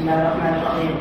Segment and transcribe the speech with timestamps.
[0.00, 0.94] بسم الله الرحمن الرحيم.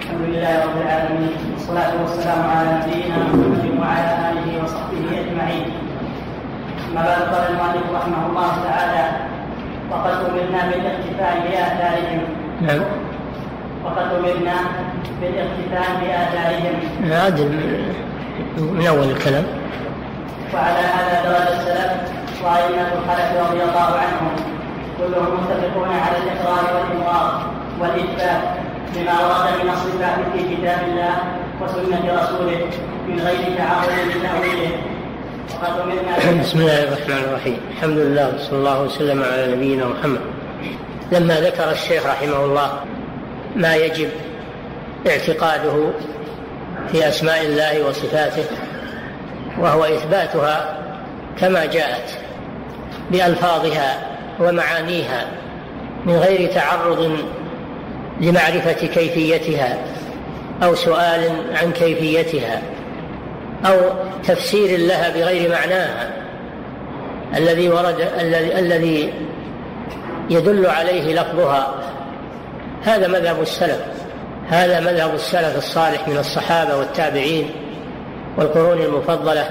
[0.00, 1.32] الحمد لله رب العالمين.
[1.52, 5.64] والصلاة والسلام على نبينا محمد وعلى آله وصحبه أجمعين.
[6.88, 9.04] أما بعد قال المؤلف رحمه الله تعالى
[9.90, 12.22] وقد أمرنا بالإقتفاء بآثارهم.
[12.66, 12.82] نعم.
[13.84, 14.56] وقد أمرنا
[15.20, 16.76] بالإقتفاء بآثارهم.
[17.12, 17.48] عادل
[18.76, 19.44] من أول الكلام.
[20.54, 21.92] وعلى هذا درج السلف
[22.44, 24.32] وأئمة الخلف رضي الله عنهم
[24.98, 27.28] كلهم متفقون على الإقرار والإمرار
[27.80, 28.42] والإثبات
[28.96, 31.14] لما ورد من الصفات في كتاب الله
[31.60, 32.66] وسنة رسوله
[33.08, 34.70] من غير تعارض لتأويله.
[36.42, 37.58] بسم الله الرحمن الرحيم.
[37.70, 40.20] الحمد لله وصلى الله وسلم على نبينا محمد.
[41.12, 42.70] لما ذكر الشيخ رحمه الله
[43.56, 44.08] ما يجب
[45.06, 45.90] اعتقاده
[46.92, 48.44] في أسماء الله وصفاته
[49.58, 50.78] وهو إثباتها
[51.40, 52.18] كما جاءت
[53.10, 54.08] بألفاظها
[54.40, 55.26] ومعانيها
[56.06, 57.18] من غير تعرض
[58.20, 59.78] لمعرفة كيفيتها
[60.62, 61.30] أو سؤال
[61.62, 62.62] عن كيفيتها
[63.66, 63.76] أو
[64.24, 66.10] تفسير لها بغير معناها.
[67.36, 68.08] الذي ورد
[68.58, 69.12] الذي
[70.30, 71.74] يدل عليه لفظها.
[72.84, 73.80] هذا مذهب السلف
[74.48, 77.50] هذا مذهب السلف الصالح من الصحابة والتابعين
[78.36, 79.50] والقرون المفضلة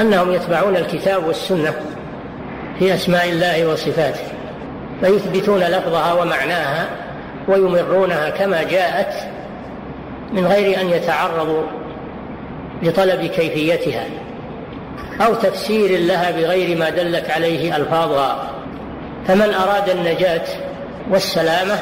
[0.00, 1.74] أنهم يتبعون الكتاب والسنة
[2.78, 4.24] في أسماء الله وصفاته
[5.00, 6.88] فيثبتون لفظها ومعناها
[7.48, 9.14] ويمرونها كما جاءت
[10.32, 11.62] من غير أن يتعرضوا
[12.82, 14.04] لطلب كيفيتها
[15.20, 18.50] أو تفسير لها بغير ما دلت عليه ألفاظها.
[19.26, 20.44] فمن أراد النجاة
[21.10, 21.78] والسلامة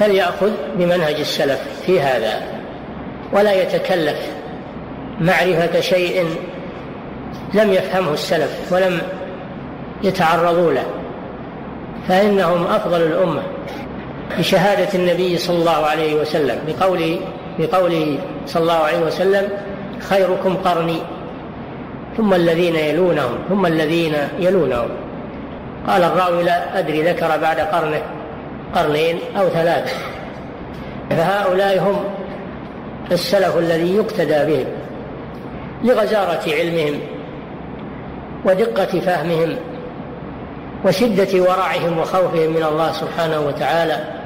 [0.00, 2.42] فليأخذ بمنهج السلف في هذا
[3.32, 4.18] ولا يتكلف
[5.20, 6.26] معرفة شيء
[7.54, 9.00] لم يفهمه السلف ولم
[10.02, 10.86] يتعرضوا له.
[12.08, 13.42] فإنهم أفضل الأمة.
[14.38, 17.20] بشهادة النبي صلى الله عليه وسلم بقوله
[17.58, 19.48] بقوله صلى الله عليه وسلم
[20.00, 20.98] خيركم قرني.
[22.16, 24.88] ثم الذين يلونهم ثم الذين يلونهم.
[25.86, 28.02] قال الراوي لا أدري ذكر بعد قرنه
[28.74, 29.92] قرنين أو ثلاثة
[31.10, 32.04] فهؤلاء هم
[33.12, 34.66] السلف الذي يقتدى بهم
[35.84, 37.00] لغزارة علمهم
[38.44, 39.56] ودقة فهمهم
[40.84, 44.19] وشدة ورعهم وخوفهم من الله سبحانه وتعالى.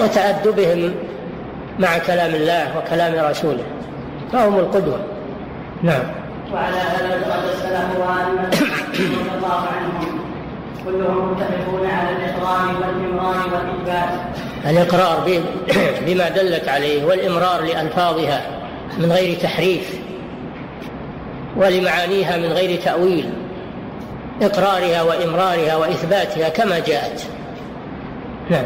[0.00, 0.94] وتأدبهم
[1.78, 3.64] مع كلام الله وكلام رسوله
[4.32, 5.00] فهم القدوة.
[5.82, 6.02] نعم.
[6.54, 8.48] وعلى هذا قد السلف وأئمة
[8.94, 10.20] رضي الله عنهم
[10.84, 14.08] كلهم متفقون على الإقرار والإمرار والإثبات.
[14.66, 15.40] الإقرار
[16.06, 18.40] بما دلت عليه والإمرار لألفاظها
[18.98, 19.98] من غير تحريف
[21.56, 23.30] ولمعانيها من غير تأويل
[24.42, 27.26] إقرارها وإمرارها وإثباتها كما جاءت.
[28.50, 28.64] نعم.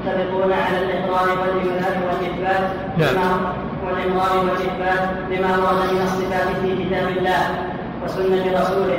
[0.00, 3.40] متفقون على الإقرار والإمرار والإثبات نعم.
[3.86, 7.68] والإمرار والإثبات لما ورد من الصفات في كتاب الله
[8.04, 8.98] وسنة رسوله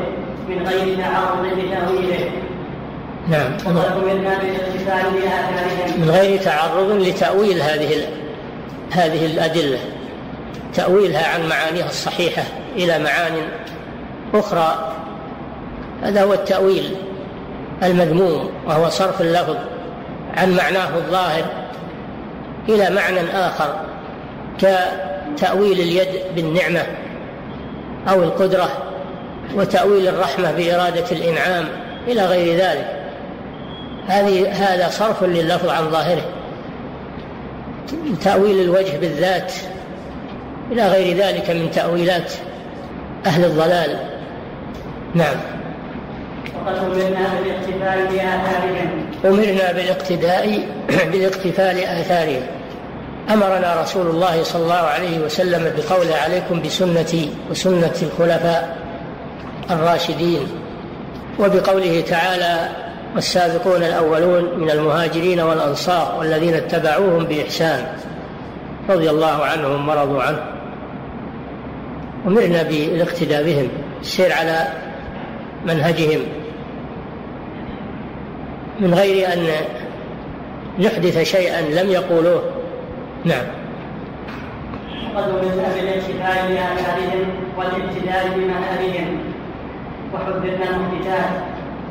[0.50, 2.32] من غير تعرض لتأويله.
[3.30, 3.52] نعم.
[5.98, 8.08] من غير تعرض لتأويل هذه
[8.92, 9.80] هذه الأدلة.
[10.74, 12.44] تأويلها عن معانيها الصحيحة
[12.76, 13.34] إلى معان
[14.34, 14.94] أخرى.
[16.04, 16.96] هذا هو التأويل
[17.84, 19.56] المذموم وهو صرف اللفظ.
[20.38, 21.46] عن معناه الظاهر
[22.70, 23.76] إلى معنى آخر
[24.58, 26.84] كتأويل اليد بالنعمة
[28.10, 28.70] أو القدرة
[29.56, 31.66] وتأويل الرحمة بإرادة الإنعام
[32.08, 32.98] إلى غير ذلك.
[34.08, 36.26] هذه هذا صرف لللفظ عن ظاهره.
[38.24, 39.54] تأويل الوجه بالذات
[40.72, 42.32] إلى غير ذلك من تأويلات
[43.26, 43.98] أهل الضلال.
[45.16, 45.36] نعم.
[47.44, 49.12] بالاقتفاء بآثارهم.
[49.26, 50.68] أمرنا بالاقتداء
[51.12, 52.44] بالاقتفاء لآثارهم.
[53.30, 58.78] أمرنا رسول الله صلى الله عليه وسلم بقوله عليكم بسنتي وسنة الخلفاء
[59.72, 60.48] الراشدين
[61.40, 62.70] وبقوله تعالى
[63.16, 67.86] والسابقون الأولون من المهاجرين والأنصار والذين اتبعوهم بإحسان
[68.90, 70.44] رضي الله عنهم ورضوا عنه.
[72.28, 73.68] أمرنا بالاقتداء بهم
[74.02, 74.68] السير على
[75.66, 76.22] منهجهم.
[78.82, 79.48] من غير أن
[80.80, 82.44] نحدث شيئا لم يقولوه.
[83.26, 83.46] نعم.
[85.16, 87.26] وقد أمرنا بالاقتفاء بآثارهم
[87.58, 89.20] والابتداء بمنهجهم
[90.14, 91.30] وحذرنا المحدثات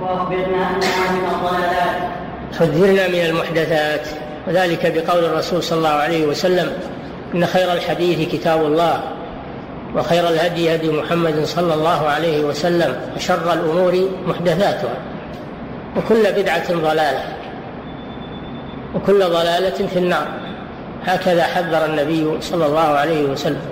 [0.02, 2.10] وأخبرنا أنها من الضلالات.
[2.58, 4.08] حذرنا من المحدثات
[4.48, 6.72] وذلك بقول الرسول صلى الله عليه وسلم
[7.34, 9.02] إن خير الحديث كتاب الله
[9.96, 15.09] وخير الهدي هدي محمد صلى الله عليه وسلم وشر الأمور محدثاتها.
[15.96, 17.24] وكل بدعة ضلالة
[18.94, 20.26] وكل ضلالة في النار.
[21.04, 23.62] هكذا حذر النبي صلى الله عليه وسلم.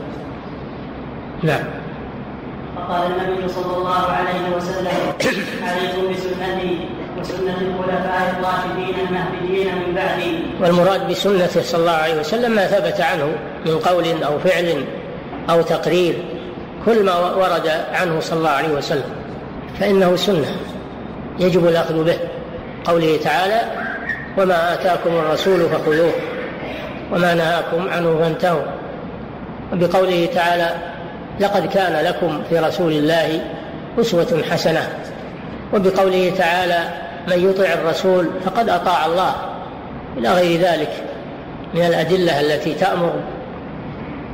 [1.42, 1.64] نعم.
[2.76, 4.88] فقال النبي صلى الله عليه وسلم
[5.62, 6.78] عليكم بسنتي
[7.20, 10.40] وسنة الخلفاء الراشدين المهديين من بعدي.
[10.60, 13.32] والمراد بسنته صلى الله عليه وسلم ما ثبت عنه
[13.66, 14.84] من قول أو فعل
[15.50, 16.24] أو تقرير
[16.86, 19.10] كل ما ورد عنه صلى الله عليه وسلم
[19.80, 20.56] فإنه سنة.
[21.38, 22.18] يجب الأخذ به.
[22.84, 23.60] قوله تعالى
[24.38, 26.12] وما آتاكم الرسول فخذوه
[27.12, 28.62] وما نهاكم عنه فانتهوا.
[29.72, 30.70] وبقوله تعالى
[31.40, 33.40] لقد كان لكم في رسول الله
[34.00, 34.88] أسوة حسنة.
[35.74, 36.88] وبقوله تعالى
[37.28, 39.34] من يطع الرسول فقد أطاع الله.
[40.16, 40.90] إلى غير ذلك
[41.74, 43.12] من الأدلة التي تأمر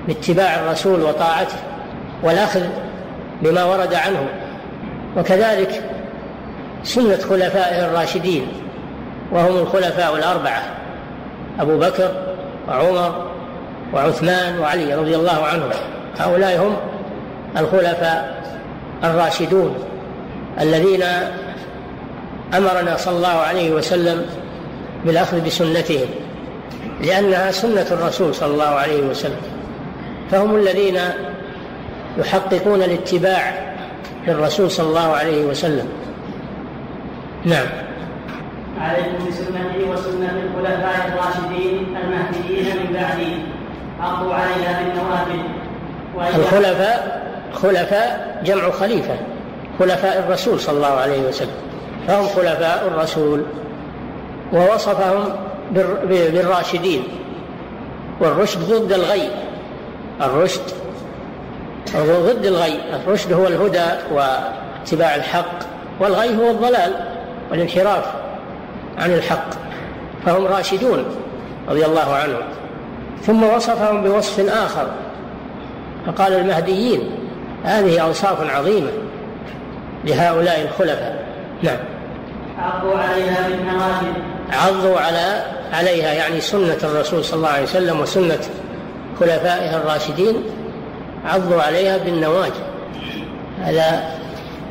[0.09, 1.57] باتباع الرسول وطاعته
[2.23, 2.63] والأخذ
[3.43, 4.29] بما ورد عنه.
[5.17, 5.83] وكذلك
[6.85, 8.47] سنة خلفائه الراشدين
[9.33, 10.63] وهم الخلفاء الأربعة
[11.61, 12.11] أبو بكر
[12.69, 13.27] وعمر
[13.95, 15.71] وعثمان وعلي رضي الله عنهم.
[16.19, 16.77] هؤلاء هم
[17.57, 18.43] الخلفاء
[19.05, 19.75] الراشدون
[20.61, 21.03] الذين
[22.55, 24.27] أمرنا صلى الله عليه وسلم
[25.05, 26.09] بالأخذ بسنتهم
[27.01, 29.41] لأنها سنة الرسول صلى الله عليه وسلم.
[30.31, 30.99] فهم الذين
[32.19, 33.75] يحققون الاتباع
[34.27, 35.89] للرسول صلى الله عليه وسلم.
[37.45, 37.67] نعم.
[38.81, 43.37] عليكم بسنتي وسنة الخلفاء الراشدين المهديين من بعدي.
[44.01, 45.41] عضوا عليها بالنوافل
[46.39, 47.25] الخلفاء
[47.55, 49.17] خلفاء جمع خليفة.
[49.79, 51.57] خلفاء الرسول صلى الله عليه وسلم.
[52.09, 53.43] فهم خلفاء الرسول.
[54.53, 55.37] ووصفهم
[56.09, 57.03] بالراشدين.
[58.21, 59.29] والرشد ضد الغي.
[60.21, 60.63] الرشد
[61.97, 62.81] ضد الغي.
[62.95, 65.59] الرشد هو الهدى واتباع الحق.
[66.01, 67.14] والغي هو الضلال.
[67.51, 68.05] والانحراف
[68.99, 69.51] عن الحق
[70.27, 71.05] فهم راشدون
[71.69, 72.43] رضي الله عنهم.
[73.23, 74.87] ثم وصفهم بوصف آخر
[76.07, 77.11] فقال المهديين
[77.65, 78.91] هذه أوصاف عظيمة
[80.05, 81.25] لهؤلاء الخلفاء.
[81.63, 81.79] نعم.
[82.59, 84.15] عضوا عليها بالنواجذ.
[84.53, 88.41] عضوا على عليها يعني سنة الرسول صلى الله عليه وسلم وسنة
[89.21, 90.37] خلفائه الراشدين
[91.25, 92.61] عضوا عليها بالنواجذ.
[93.61, 94.15] هذا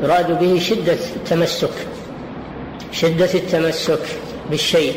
[0.04, 1.70] يراد به شدة التمسك
[2.94, 4.00] شدة التمسك
[4.50, 4.96] بالشيء.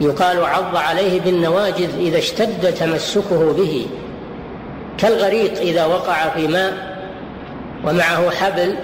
[0.00, 3.86] يقال عض عليه بالنواجذ إذا اشتد تمسكه به.
[4.98, 6.98] كالغريق إذا وقع في ماء
[7.84, 8.74] ومعه حبل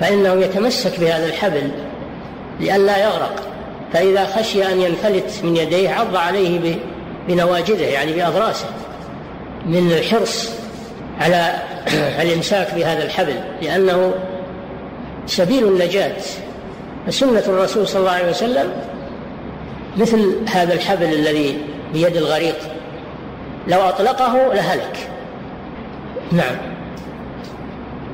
[0.00, 1.70] فإنه يتمسك بهذا الحبل
[2.60, 3.48] لئلا يغرق.
[3.92, 6.76] فإذا خشي أن ينفلت من يديه عض عليه
[7.28, 8.66] بنواجذه يعني بأضراسه
[9.66, 10.50] من الحرص
[11.20, 11.54] على
[12.22, 14.14] الإمساك بهذا الحبل لأنه
[15.26, 16.16] سبيل النجاة.
[17.08, 18.72] فسنة الرسول صلى الله عليه وسلم
[19.96, 21.58] مثل هذا الحبل الذي
[21.92, 22.56] بيد الغريق.
[23.68, 25.08] لو أطلقه لهلك.
[26.32, 26.56] نعم.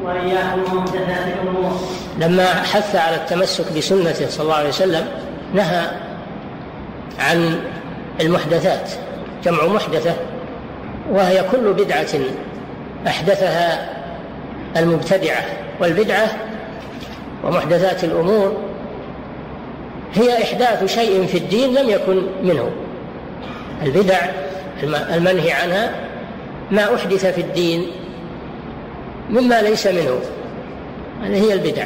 [0.04, 1.80] وإياكم محدثات الأمور.
[2.20, 5.08] لما حث على التمسك بسنته صلى الله عليه وسلم
[5.54, 5.90] نهى
[7.18, 7.60] عن
[8.20, 8.90] المحدثات
[9.44, 10.14] جمع محدثة
[11.10, 12.20] وهي كل بدعة
[13.06, 13.88] أحدثها
[14.76, 15.44] المبتدعة
[15.80, 16.26] والبدعة
[17.44, 18.73] ومحدثات الأمور
[20.14, 22.70] هي إحداث شيء في الدين لم يكن منه.
[23.82, 24.18] البدع
[25.14, 25.90] المنهي عنها
[26.70, 27.86] ما أحدث في الدين
[29.30, 30.20] مما ليس منه.
[31.22, 31.84] هذه هي البدع.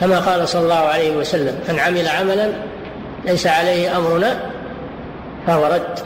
[0.00, 2.52] كما قال صلى الله عليه وسلم من عمل عملا
[3.24, 4.40] ليس عليه أمرنا
[5.46, 5.98] فهو رد.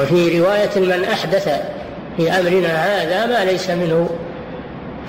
[0.00, 1.48] وفي رواية من أحدث
[2.16, 4.08] في أمرنا هذا ما ليس منه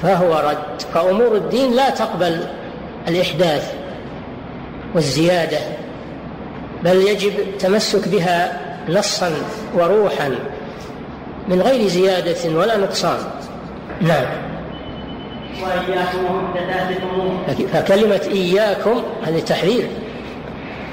[0.03, 0.81] فهو رد.
[0.93, 2.45] فأمور الدين لا تقبل
[3.07, 3.80] الإحداث.
[4.95, 5.59] والزيادة
[6.83, 9.31] بل يجب التمسك بها نصا
[9.75, 10.35] وروحا
[11.47, 13.19] من غير زيادة ولا نقصان.
[14.01, 14.25] نعم.
[15.63, 17.67] وإياكم ومحدثات الأمور.
[17.73, 19.87] فكلمة إياكم هذه تحذير.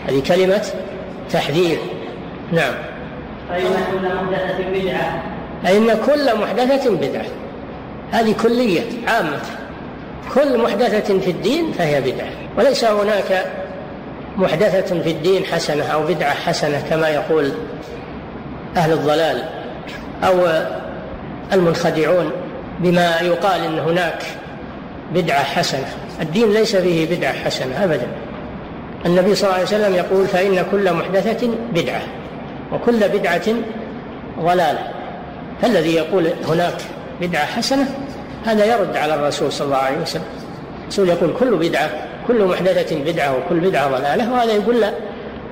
[0.08, 0.64] هذه كلمة
[1.30, 1.78] تحذير.
[2.52, 2.74] نعم.
[3.48, 5.22] فإن كل محدثة بدعة.
[5.64, 7.26] فإن كل محدثة بدعة.
[8.10, 9.40] هذه كلية عامة.
[10.34, 12.30] كل محدثة في الدين فهي بدعة.
[12.58, 13.46] وليس هناك
[14.38, 17.52] محدثة في الدين حسنة أو بدعة حسنة كما يقول
[18.76, 19.45] أهل الضلال
[20.25, 20.47] أو
[21.52, 22.30] المنخدعون
[22.80, 24.23] بما يقال إن هناك
[25.14, 25.87] بدعة حسنة.
[26.21, 28.07] الدين ليس فيه بدعة حسنة ابدا.
[29.07, 32.00] النبي صلى الله عليه وسلم يقول فإن كل محدثة بدعة
[32.73, 33.47] وكل بدعة
[34.40, 34.88] ضلالة.
[35.62, 36.76] فالذي يقول هناك
[37.21, 37.87] بدعة حسنة
[38.47, 40.23] هذا يرد على الرسول صلى الله عليه وسلم.
[40.83, 41.90] الرسول يقول كل بدعة
[42.28, 44.92] كل محدثة بدعة وكل بدعة ضلالة وهذا يقول لا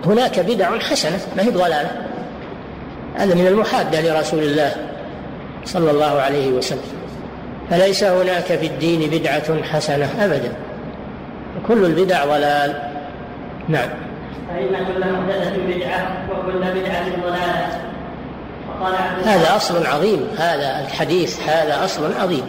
[0.06, 1.90] هناك بدع حسنة ما هي ضلالة؟
[3.16, 4.72] هذا من المحادة لرسول الله
[5.64, 6.96] صلى الله عليه وسلم.
[7.70, 10.52] فليس هناك في الدين بدعة حسنة أبدا.
[11.68, 12.82] كل البدع ضلال.
[13.68, 13.88] نعم.
[14.48, 17.80] فإن كل محدثة بدعة وكل بدعة ضلالة.
[19.24, 22.44] هذا أصل عظيم هذا الحديث هذا أصل عظيم.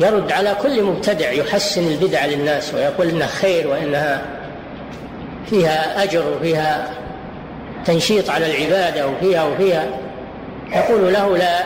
[0.00, 4.22] يرد على كل مبتدع يحسن البدع للناس ويقول إنها خير وإنها
[5.50, 6.90] فيها أجر وفيها
[7.84, 9.86] تنشيط على العبادة وفيها وفيها.
[10.72, 11.58] يقول له لا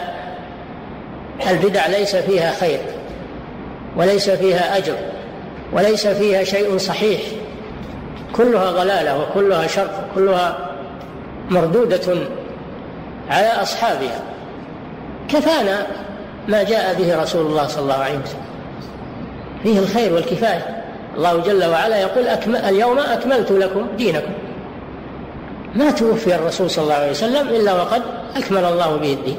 [1.50, 2.80] البدع ليس فيها خير
[3.96, 4.96] وليس فيها أجر
[5.72, 7.20] وليس فيها شيء صحيح.
[8.36, 10.70] كلها ضلالة وكلها شر كلها
[11.50, 12.16] مردودة
[13.30, 14.20] على أصحابها.
[15.28, 15.86] كفانا
[16.48, 18.42] ما جاء به رسول الله صلى الله عليه وسلم.
[19.62, 20.82] فيه الخير والكفاية.
[21.16, 24.32] الله جل وعلا يقول أكمل اليوم أكملت لكم دينكم.
[25.74, 28.02] ما توفي الرسول صلى الله عليه وسلم إلا وقد
[28.36, 29.36] أكمل الله به الدين.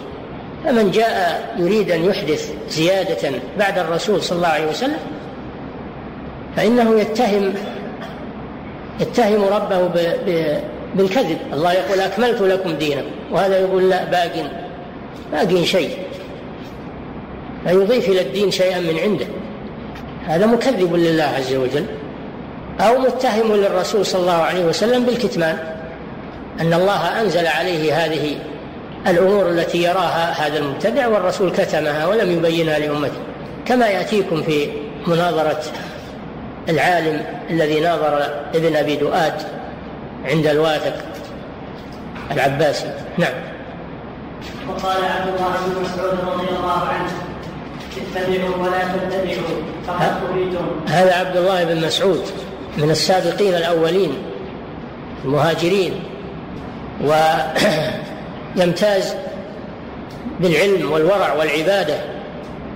[0.66, 5.00] فمن جاء يريد أن يحدث زيادة بعد الرسول صلى الله عليه وسلم
[6.56, 7.54] فإنه يتهم
[9.00, 9.90] يتهم ربه
[10.96, 11.38] بالكذب.
[11.54, 13.12] الله يقول أكملت لكم دينكم.
[13.32, 14.52] وهذا يقول لا باق
[15.32, 15.98] باق شيء.
[17.66, 19.26] فيضيف إلى الدين شيئا من عنده.
[20.28, 21.86] هذا مكذب لله عز وجل
[22.80, 25.58] أو متهم للرسول صلى الله عليه وسلم بالكتمان
[26.62, 28.36] أن الله أنزل عليه هذه
[29.08, 33.22] الأمور التي يراها هذا المبتدع والرسول كتمها ولم يبينها لأمته.
[33.66, 34.68] كما يأتيكم في
[35.08, 35.62] مناظرة
[36.70, 39.34] العالم الذي ناظر ابن أبي دؤاد
[40.26, 40.94] عند الواثق
[42.32, 42.94] العباسي.
[43.18, 43.34] نعم.
[44.70, 47.12] وقال عبد الله بن مسعود رضي الله عنه
[47.98, 52.22] اتبعوا ولا تتبعوا فقد كفيتم هذا عبد الله بن مسعود
[52.78, 54.18] من السابقين الأولين
[55.26, 56.04] المهاجرين
[58.56, 59.16] ويمتاز
[60.40, 61.96] بالعلم والورع والعبادة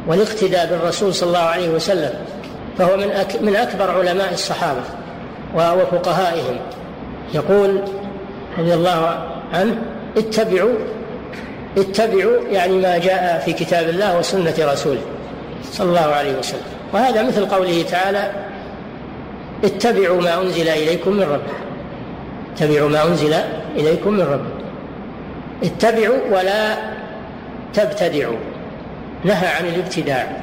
[0.07, 2.13] والاقتداء بالرسول صلى الله عليه وسلم
[2.77, 3.07] فهو من
[3.41, 4.81] من أكبر علماء الصحابة
[5.55, 6.57] وفقهائهم.
[7.33, 7.81] يقول
[8.57, 9.81] رضي الله عنه
[10.17, 10.73] اتبعوا
[11.77, 15.01] اتبعوا يعني ما جاء في كتاب الله وسنة رسوله
[15.71, 16.61] صلى الله عليه وسلم.
[16.93, 18.31] وهذا مثل قوله تعالى
[19.63, 21.57] اتبعوا ما أنزل إليكم من ربكم.
[22.55, 23.33] اتبعوا ما أنزل
[23.75, 24.63] إليكم من ربكم.
[25.63, 26.77] اتبعوا ولا
[27.73, 28.37] تبتدعوا.
[29.23, 30.37] نهى عن الابتداع.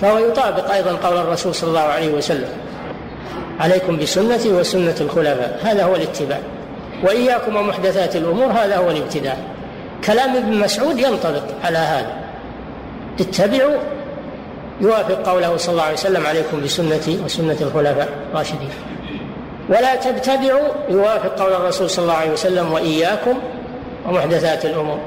[0.00, 2.48] فهو يطابق أيضا قول الرسول صلى الله عليه وسلم
[3.60, 5.60] عليكم بسنتي وسنة الخلفاء.
[5.62, 6.38] هذا هو الاتباع.
[7.04, 9.36] وإياكم ومحدثات الأمور هذا هو الابتداع.
[10.06, 12.14] كلام ابن مسعود ينطبق على هذا.
[13.20, 13.76] اتبعوا
[14.80, 18.70] يوافق قوله صلى الله عليه وسلم عليكم بسنتي وسنة الخلفاء الراشدين.
[19.68, 23.38] ولا تبتدعوا يوافق قول الرسول صلى الله عليه وسلم وإياكم
[24.08, 24.98] ومحدثات الأمور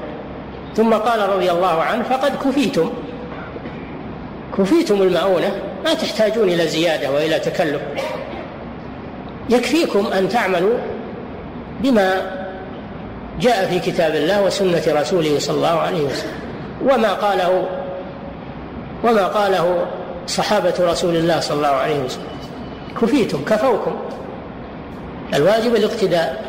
[0.76, 2.92] ثم قال رضي الله عنه فقد كفيتم.
[4.58, 5.50] كفيتم المعونة
[5.84, 7.80] ما تحتاجون إلى زيادة وإلى تكلف.
[9.50, 10.78] يكفيكم أن تعملوا
[11.80, 12.39] بما
[13.40, 16.38] جاء في كتاب الله وسنة رسوله صلى الله عليه وسلم.
[16.82, 17.66] وما قاله
[19.04, 19.86] وما قاله
[20.26, 22.24] صحابة رسول الله صلى الله عليه وسلم.
[23.02, 23.96] كفيتم كفوكم.
[25.34, 26.44] الواجب الاقتداء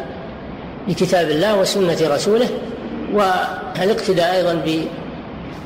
[0.87, 2.49] بكتاب الله وسنة رسوله
[3.13, 4.61] والاقتداء أيضا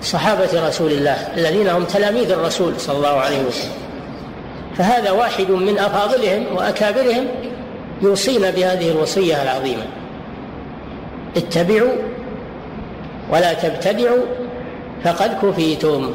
[0.01, 3.71] بصحابة رسول الله الذين هم تلاميذ الرسول صلى الله عليه وسلم.
[4.77, 7.25] فهذا واحد من أفاضلهم وأكابرهم
[8.01, 9.83] يوصينا بهذه الوصية العظيمة.
[11.37, 11.93] اتبعوا
[13.31, 14.23] ولا تبتدعوا
[15.03, 16.13] فقد كفيتم.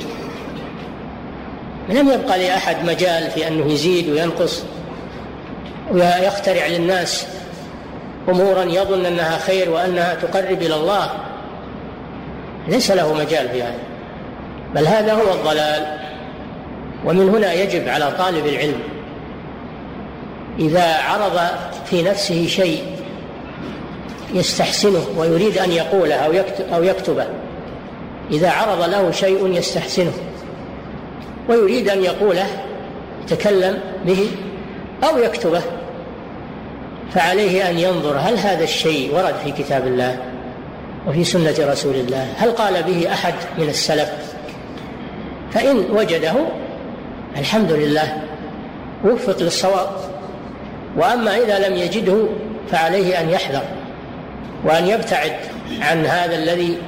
[1.89, 4.63] لم يبقى لأحد مجال في أنه يزيد وينقص
[5.93, 7.27] ويخترع للناس
[8.29, 11.11] أمورا يظن أنها خير وأنها تقرب إلى الله.
[12.69, 13.79] ليس له مجال في هذا
[14.75, 16.01] بل هذا هو الضلال.
[17.07, 18.81] ومن هنا يجب على طالب العلم
[20.59, 21.41] إذا عرض
[21.87, 22.83] في نفسه شيء
[24.35, 26.15] يستحسنه ويريد أن يقوله
[26.75, 27.27] أو يكتبه.
[28.31, 30.13] إذا عرض له شيء يستحسنه.
[31.49, 32.47] ويريد أن يقوله
[33.23, 34.31] يتكلم به
[35.05, 35.63] أو يكتبه.
[37.15, 40.19] فعليه أن ينظر هل هذا الشيء ورد في كتاب الله
[41.09, 44.11] وفي سنة رسول الله؟ هل قال به أحد من السلف؟
[45.53, 46.33] فإن وجده
[47.37, 48.23] الحمد لله
[49.05, 49.89] وفق للصواب.
[50.97, 52.27] وأما إذا لم يجده
[52.71, 53.63] فعليه أن يحذر.
[54.65, 55.33] وأن يبتعد
[55.81, 56.79] عن هذا الذي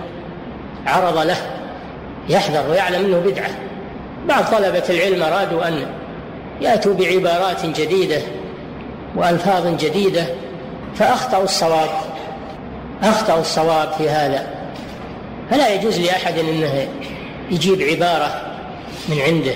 [0.87, 1.37] عرض له
[2.29, 3.51] يحذر ويعلم أنه بدعة.
[4.29, 5.87] بعض طلبة العلم أرادوا أن
[6.61, 8.21] يأتوا بعبارات جديدة
[9.17, 10.25] وألفاظ جديدة
[10.95, 11.91] فأخطأوا الصواب
[13.03, 14.47] أخطأوا الصواب في هذا.
[15.51, 16.89] فلا يجوز لأحد أنه
[17.51, 18.43] يجيب عبارة
[19.09, 19.55] من عنده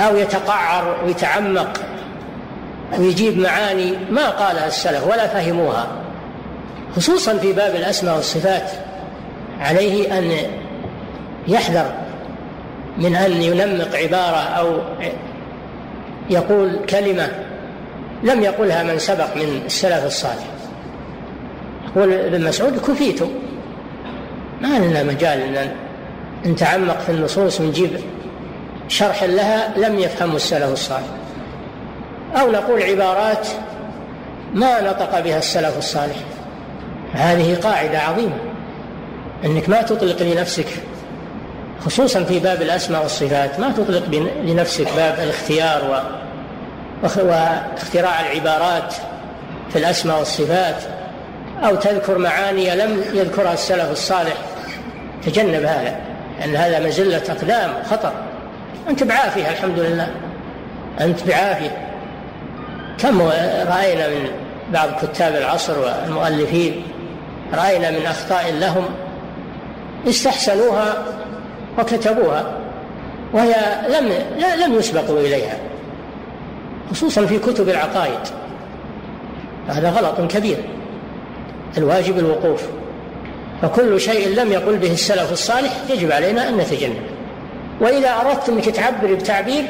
[0.00, 1.80] أو يتقعر ويتعمق
[2.98, 5.86] ويجيب معاني ما قالها السلف ولا فهموها.
[6.98, 8.70] خصوصا في باب الأسماء والصفات
[9.60, 10.32] عليه أن
[11.48, 11.92] يحذر
[12.98, 14.78] من أن ينمق عبارة أو
[16.30, 17.28] يقول كلمة
[18.22, 20.44] لم يقلها من سبق من السلف الصالح.
[21.86, 23.22] يقول ابن مسعود كفيت
[24.60, 25.70] ما لنا مجال إن
[26.46, 27.90] نتعمق في النصوص ونجيب
[28.88, 31.08] شرح لها لم يفهمه السلف الصالح.
[32.36, 33.48] أو نقول عبارات
[34.54, 36.16] ما نطق بها السلف الصالح.
[37.12, 38.36] هذه قاعدة عظيمة.
[39.44, 40.66] إنك ما تطلق لنفسك
[41.84, 46.04] خصوصا في باب الأسماء والصفات ما تطلق لنفسك باب الاختيار
[47.02, 48.94] واختراع العبارات
[49.70, 50.76] في الأسماء والصفات
[51.64, 54.36] أو تذكر معاني لم يذكرها السلف الصالح.
[55.26, 55.96] تجنب هذا
[56.40, 58.12] لأن هذا مزلة أقدام خطر
[58.88, 60.10] أنت بعافية الحمد لله.
[61.00, 61.78] أنت بعافية.
[62.98, 63.22] كم
[63.68, 64.30] رأينا من
[64.72, 66.82] بعض كتاب العصر والمؤلفين
[67.54, 68.84] رأينا من أخطاء لهم
[70.08, 71.04] استحسنوها
[71.78, 72.52] وكتبوها
[73.32, 73.54] وهي
[73.88, 74.12] لم
[74.64, 75.58] لم يسبقوا إليها
[76.90, 78.20] خصوصا في كتب العقائد.
[79.68, 80.56] هذا غلط كبير
[81.78, 82.62] الواجب الوقوف.
[83.62, 87.02] فكل شيء لم يقل به السلف الصالح يجب علينا أن نتجنب.
[87.80, 89.64] وإذا اردت انك تعبر بتعبير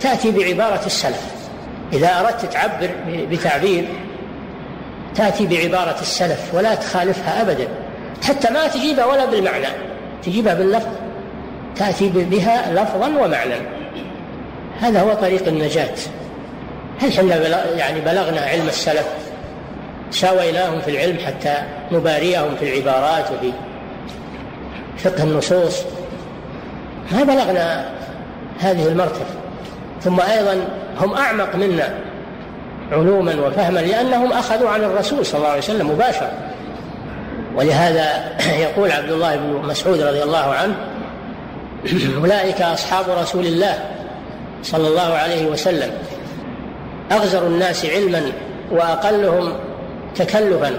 [0.00, 1.32] تأتي بعبارة السلف.
[1.92, 3.88] إذا أردت تعبر بتعبير
[5.14, 7.68] تأتي بعبارة السلف ولا تخالفها ابدا.
[8.24, 9.66] حتى ما تجيبها ولا بالمعنى.
[10.22, 10.88] تجيبها باللفظ.
[11.76, 13.54] تأتي بها لفظا ومعنى
[14.80, 15.94] هذا هو طريق النجاة.
[17.00, 19.06] هل حنا يعني بلغنا علم السلف؟
[20.10, 21.54] ساويناهم في العلم حتى
[21.92, 23.52] نباريهم في العبارات وفي
[24.98, 25.82] فقه النصوص.
[27.12, 27.90] ما بلغنا
[28.60, 29.26] هذه المرتبة.
[30.02, 30.64] ثم أيضا
[31.00, 31.94] هم أعمق منا.
[32.92, 36.32] علوما وفهما لأنهم أخذوا عن الرسول صلى الله عليه وسلم مباشرة.
[37.56, 40.74] ولهذا يقول عبد الله بن مسعود رضي الله عنه
[42.20, 43.78] أولئك أصحاب رسول الله
[44.62, 45.90] صلى الله عليه وسلم.
[47.12, 48.22] أغزر الناس علما
[48.70, 49.52] وأقلهم
[50.14, 50.70] تكلفا.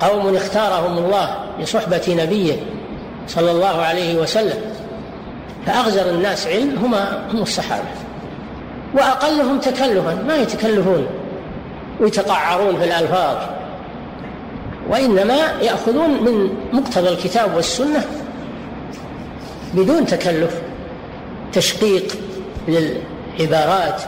[0.00, 2.56] قوم اختارهم الله لصحبة نبيه
[3.28, 4.58] صلى الله عليه وسلم.
[5.66, 7.88] فأغزر الناس علم هما هم الصحابة.
[8.94, 10.24] وأقلهم تكلفا.
[10.28, 11.06] ما يتكلفون؟
[12.00, 13.36] ويتقعرون في الألفاظ.
[14.88, 18.04] وإنما يأخذون من مقتضى الكتاب والسنة
[19.74, 20.60] بدون تكلف
[21.52, 22.16] تشقيق
[22.68, 24.02] للعبارات.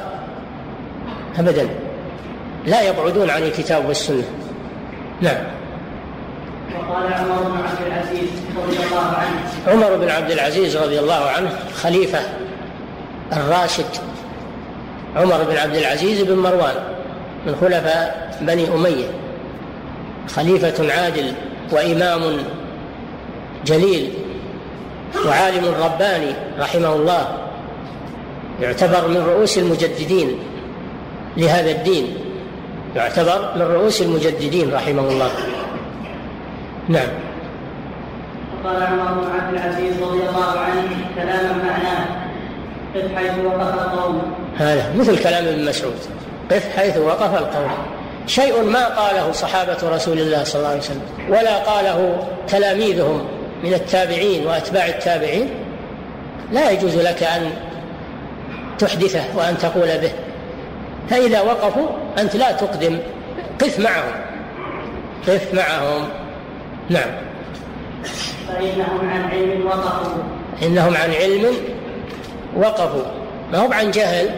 [1.38, 1.68] أبدا.
[2.66, 4.24] لا يبعدون عن الكتاب والسنة.
[5.20, 5.44] نعم.
[6.74, 9.40] وقال عمر بن عبد العزيز رضي الله عنه.
[9.66, 12.18] عمر بن عبد العزيز رضي الله عنه خليفة
[13.32, 13.86] الراشد
[15.16, 16.74] عمر بن عبد العزيز بن مروان.
[17.46, 19.06] من خلفاء بني أمية
[20.28, 21.32] خليفة عادل
[21.72, 22.22] وإمام
[23.66, 24.10] جليل
[25.26, 27.38] وعالم رباني رحمه الله
[28.60, 30.38] يعتبر من رؤوس المجددين
[31.36, 32.16] لهذا الدين
[32.96, 35.30] يعتبر من رؤوس المجددين رحمه الله.
[36.88, 37.08] نعم.
[38.64, 42.06] وقال عمر بن عبد العزيز رضي الله عنه كلاما معناه
[42.94, 44.22] قف حيث وقف القوم
[44.56, 45.94] هذا مثل كلام ابن مسعود.
[46.50, 47.70] قف حيث وقف القوم
[48.26, 53.26] شيء ما قاله صحابة رسول الله صلى الله عليه وسلم ولا قاله تلاميذهم
[53.64, 55.50] من التابعين وأتباع التابعين.
[56.52, 57.50] لا يجوز لك أن
[58.78, 60.12] تحدثه وأن تقول به.
[61.10, 61.86] فإذا وقفوا
[62.18, 62.98] أنت لا تقدم.
[63.60, 64.12] قف معهم.
[65.28, 66.08] قف معهم.
[66.90, 67.10] نعم.
[68.48, 70.22] فإنهم عن علم وقفوا.
[70.62, 71.54] إنهم عن علم
[72.56, 73.04] وقفوا.
[73.52, 74.30] ما هو عن جهل؟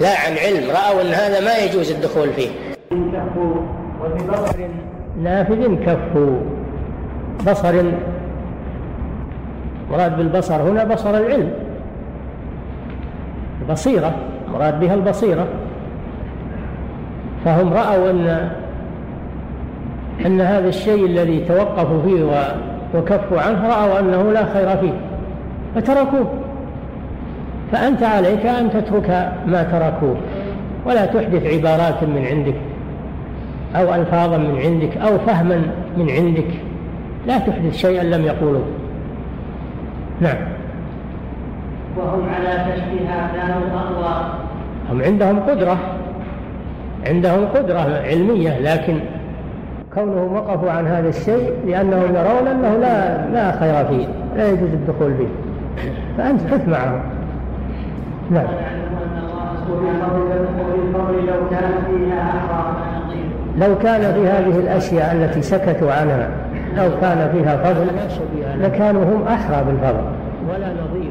[0.00, 0.70] لا عن علم.
[0.70, 2.48] رأوا أن هذا ما يجوز الدخول فيه.
[4.04, 4.56] وببصر
[5.22, 6.40] نافذ كفوا
[7.46, 7.82] بصر.
[9.90, 11.52] مراد بالبصر هنا بصر العلم.
[13.70, 14.14] بصيرة.
[14.52, 15.46] مراد بها البصيرة.
[17.44, 18.50] فهم رأوا أن
[20.26, 22.24] أن هذا الشيء الذي توقفوا فيه
[22.94, 24.92] وكفوا عنه رأوا أنه لا خير فيه.
[25.74, 26.26] فتركوه.
[27.72, 30.16] فأنت عليك أن تترك ما تركوه
[30.86, 32.54] ولا تحدث عبارات من عندك
[33.76, 35.62] أو ألفاظا من عندك أو فهما
[35.96, 36.50] من عندك.
[37.26, 38.64] لا تحدث شيئا لم يقولوه
[40.20, 40.36] نعم.
[41.96, 44.32] وهم على كشفها كانوا أقوى.
[44.90, 45.78] هم عندهم قدرة
[47.06, 48.98] عندهم قدرة علمية لكن
[49.94, 54.06] كونهم وقفوا عن هذا الشيء لأنهم يرون أنه لا لا خير فيه
[54.36, 55.28] لا يجوز الدخول فيه
[56.18, 57.00] فأنت حث معهم.
[58.30, 58.46] نعم
[63.58, 66.28] لو كان في هذه الأشياء التي سكتوا عنها
[66.76, 67.86] لو كان فيها فضل
[68.60, 70.04] لكانوا هم أحرى بالفضل.
[70.50, 71.10] ولا نظير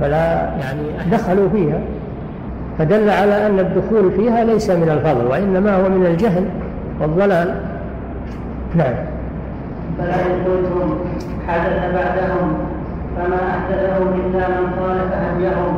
[0.00, 1.78] فلا يعني دخلوا فيها.
[2.78, 6.44] فدل على أن الدخول فيها ليس من الفضل وإنما هو من الجهل
[7.00, 7.54] والضلال.
[8.74, 8.94] نعم.
[9.98, 10.98] فلا إن قلتم
[11.48, 12.58] حدث بعدهم
[13.16, 15.74] فما أحدثهم إلا من خالف هديهم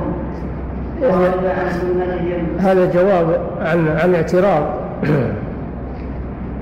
[1.03, 2.46] عن سنتهم.
[2.59, 4.62] هذا جواب عن عن اعتراض.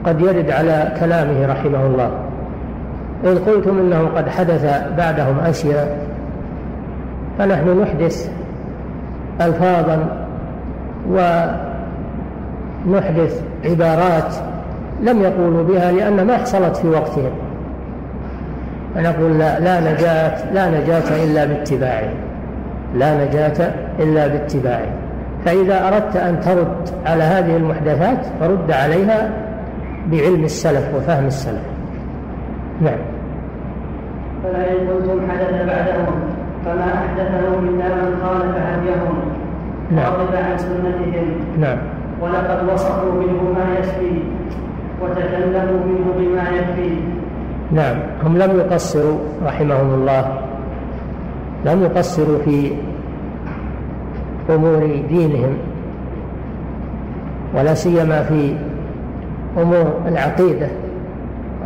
[0.06, 2.10] قد يرد على كلامه رحمه الله.
[3.24, 4.64] إن قلتم إنه قد حدث
[4.98, 5.98] بعدهم أشياء
[7.38, 8.30] فنحن نحدث
[9.40, 10.26] ألفاظا
[12.86, 14.34] ونحدث عبارات
[15.02, 17.32] لم يقولوا بها لأن ما حصلت في وقتهم.
[18.96, 22.08] فنقول لا, لا نجاة لا نجاة إلا باتباعه
[22.94, 24.86] لا نجاة إلا باتباعه
[25.44, 29.30] فإذا أردت أن ترد على هذه المحدثات فرد عليها
[30.12, 31.62] بعلم السلف وفهم السلف.
[32.80, 32.98] نعم.
[34.42, 36.14] فلا كنتم حدث بعدهم
[36.64, 39.18] فما أحدثه إلا من خالف هديهم
[39.90, 40.12] نعم.
[40.50, 41.30] عن سنتهم.
[41.58, 41.78] نعم.
[42.20, 44.18] ولقد وصفوا منه ما يشفي
[45.02, 47.15] وتكلموا منه بما يكفي.
[47.72, 50.38] نعم هم لم يقصروا رحمهم الله
[51.64, 52.72] لم يقصروا في
[54.50, 55.56] أمور دينهم
[57.54, 58.56] ولا سيما في
[59.58, 60.68] أمور العقيدة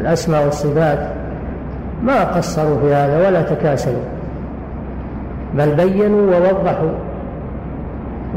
[0.01, 1.09] الاسماء والصفات.
[2.03, 4.03] ما قصروا في هذا ولا تكاسلوا
[5.55, 6.91] بل بينوا ووضحوا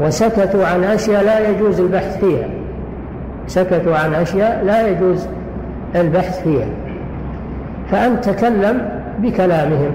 [0.00, 2.48] وسكتوا عن أشياء لا يجوز البحث فيها
[3.46, 5.26] سكتوا عن أشياء لا يجوز
[5.94, 6.66] البحث فيها.
[7.90, 9.92] فانت تكلم بكلامهم.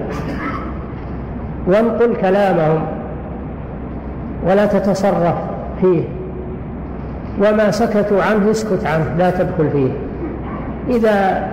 [1.66, 2.86] وانقل كلامهم.
[4.46, 5.34] ولا تتصرف
[5.80, 6.02] فيه.
[7.38, 9.90] وما سكتوا عنه اسكت عنه لا تدخل فيه.
[10.88, 11.48] إذا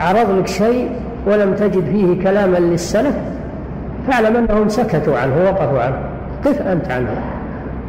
[0.00, 0.90] عرض لك شيء
[1.26, 3.16] ولم تجد فيه كلاما للسلف
[4.08, 5.98] فاعلم أنهم سكتوا عنه ووقفوا عنه.
[6.44, 7.22] قف أنت عنه.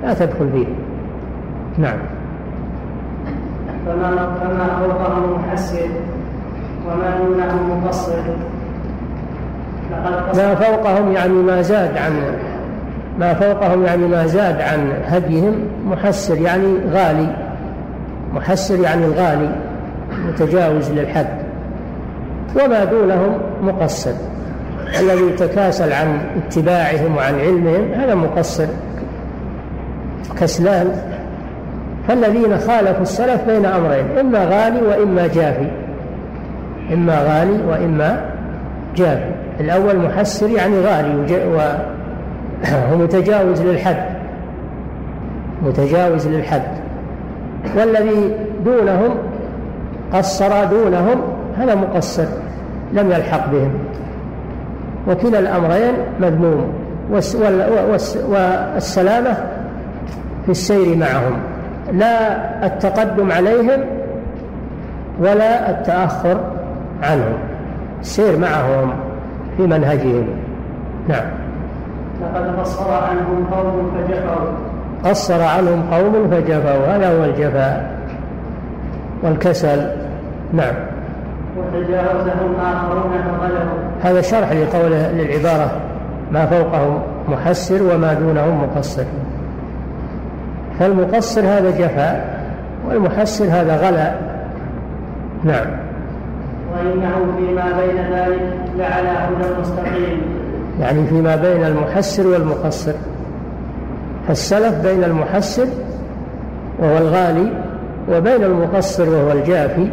[0.03, 0.67] لا تدخل فيه.
[1.77, 1.97] نعم.
[3.85, 4.09] فما
[4.41, 5.89] فما فوقهم محسن
[6.87, 8.13] وما دونهم مقصر
[10.35, 12.21] ما فوقهم يعني ما زاد عن
[13.19, 17.35] ما فوقهم يعني ما زاد عن هديهم محسر يعني غالي.
[18.33, 19.49] محسر يعني الغالي
[20.27, 21.27] متجاوز للحد.
[22.55, 24.11] وما دونهم مقصر.
[24.99, 28.67] الذي تكاسل عن اتباعهم وعن علمهم هذا مقصر.
[30.39, 30.91] كسلان.
[32.07, 35.86] فالذين خالفوا السلف بين أمرين إما غالي وإما جافي.
[36.93, 38.25] إما غالي وإما
[38.95, 41.45] جافي الأول محسر يعني غالي
[42.91, 44.05] هو متجاوز للحد.
[45.63, 46.67] متجاوز للحد.
[47.77, 49.15] والذي دونهم
[50.13, 51.21] قصر دونهم
[51.57, 52.25] هذا مقصر.
[52.93, 53.71] لم يلحق بهم.
[55.07, 56.73] وكلا الأمرين مذموم.
[58.29, 59.33] والسلامة
[60.45, 61.39] في السير معهم.
[61.93, 63.79] لا التقدم عليهم
[65.19, 66.56] ولا التأخر
[67.03, 67.37] عنهم
[68.01, 68.93] السير معهم
[69.57, 70.27] في منهجهم.
[71.07, 71.25] نعم.
[72.21, 74.51] لقد قصر عنهم قوم فجفوا.
[75.11, 76.95] قصر عنهم قوم فجفوا.
[76.95, 77.97] هذا هو الجفاء
[79.23, 79.87] والكسل.
[80.53, 80.75] نعم.
[81.57, 83.79] وتجاوزهم آخرون فغلبوا.
[84.03, 85.71] هذا شرح لقوله للعبارة
[86.31, 89.03] ما فوقهم محسر وما دونهم مقصر.
[90.79, 92.39] فالمقصر هذا جفاء
[92.89, 94.21] والمحسر هذا غلاء.
[95.43, 95.86] نعم.
[96.77, 98.41] وإنه فيما بين ذلك
[98.77, 100.21] لعلى هدى مستقيم.
[100.81, 102.93] يعني فيما بين المحسر والمقصر.
[104.27, 105.67] فالسلف بين المحسر
[106.79, 107.51] وهو الغالي
[108.11, 109.87] وبين المقصر وهو الجافي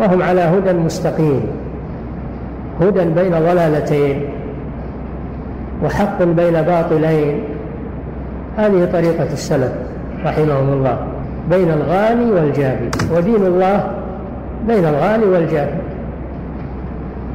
[0.00, 1.40] وهم على هدى مستقيم.
[2.80, 4.24] هدى بين ضلالتين
[5.84, 7.44] وحق بين باطلين.
[8.56, 9.72] هذه طريقة السلف
[10.24, 10.98] رحمهم الله
[11.50, 12.90] بين الغالي والجافي.
[13.14, 13.90] ودين الله
[14.66, 15.78] بين الغالي والجافي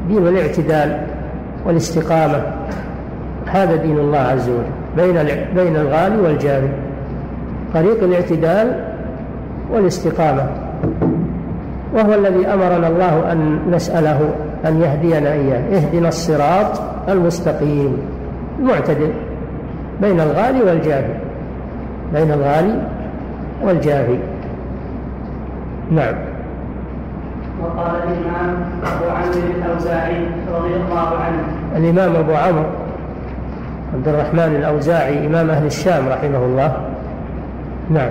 [0.08, 1.02] دين الاعتدال
[1.66, 2.42] والاستقامة
[3.46, 4.64] هذا دين الله عز وجل
[4.98, 5.24] بين
[5.56, 6.70] بين الغالي والجاري
[7.74, 8.84] طريق الاعتدال
[9.72, 10.46] والاستقامة
[11.94, 14.30] وهو الذي أمرنا الله أن نسأله
[14.66, 15.78] أن يهدينا إياه.
[15.78, 17.98] اهدنا الصراط المستقيم
[18.60, 19.12] المعتدل
[20.02, 21.14] بين الغالي والجاري
[22.14, 22.82] بين الغالي
[23.64, 24.18] والجافي
[25.92, 26.16] نعم.
[27.64, 31.44] وقال الإمام أبو عمرو الأوزاعي رضي الله عنه.
[31.76, 32.66] الإمام أبو عمرو
[33.94, 36.74] عبد الرحمن الأوزاعي إمام أهل الشام رحمه الله.
[37.90, 38.10] نعم.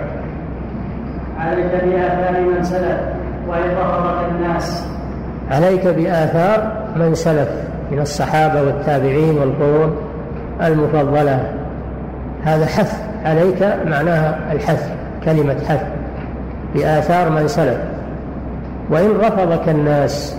[1.38, 3.00] عليك بآثار من سلف
[3.48, 4.87] وإن ظهرك الناس.
[5.50, 7.48] عليك بآثار من سلف
[7.90, 9.96] من الصحابة والتابعين والقرون
[10.62, 11.52] المفضلة.
[12.44, 14.92] هذا حث عليك معناها الحث
[15.24, 15.83] كلمة حث
[16.74, 17.93] بآثار من سلف.
[18.90, 20.36] وإن رفضك الناس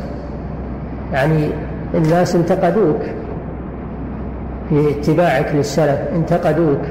[1.13, 1.49] يعني
[1.93, 3.01] الناس انتقدوك
[4.69, 6.81] في اتباعك للسلف انتقدوك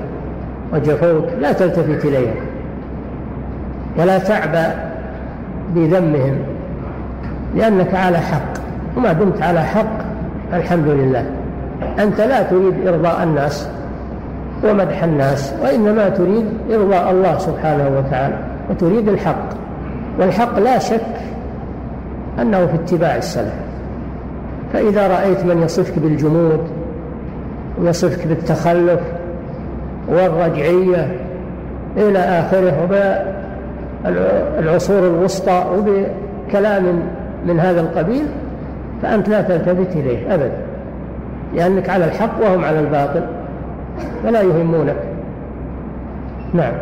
[0.72, 2.34] وجفوك لا تلتفت إليهم
[3.98, 4.74] ولا تعبأ
[5.74, 6.38] بذمهم
[7.56, 8.54] لأنك على حق.
[8.96, 9.98] وما دمت على حق
[10.52, 11.26] الحمد لله.
[11.98, 13.68] أنت لا تريد إرضاء الناس
[14.64, 18.38] ومدح الناس وإنما تريد إرضاء الله سبحانه وتعالى
[18.70, 19.48] وتريد الحق.
[20.18, 21.00] والحق لا شك
[22.40, 23.54] أنه في اتباع السلف.
[24.72, 26.60] فإذا رأيت من يصفك بالجمود
[27.80, 29.00] ويصفك بالتخلف
[30.08, 31.16] والرجعية
[31.96, 32.74] إلى آخره
[34.04, 36.84] وبالعصور الوسطى وبكلام
[37.46, 38.26] من هذا القبيل
[39.02, 40.56] فأنت لا تلتفت إليه أبدا.
[41.54, 43.22] لأنك على الحق وهم على الباطل
[44.24, 44.96] فلا يهمونك.
[46.54, 46.72] نعم.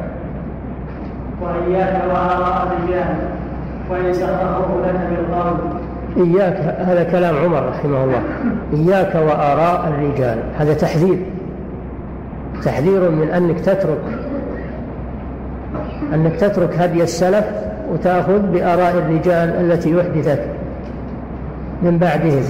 [1.42, 3.16] وإياك وآراء الرجال
[4.86, 5.82] لك
[6.16, 8.22] إياك هذا كلام عمر رحمه الله.
[8.74, 10.38] إياك وآراء الرجال.
[10.58, 11.18] هذا تحذير.
[12.64, 13.98] تحذير من أنك تترك
[16.14, 17.44] أنك تترك هدي السلف
[17.92, 20.40] وتأخذ بآراء الرجال التي يحدثت
[21.82, 22.42] من بعدهم.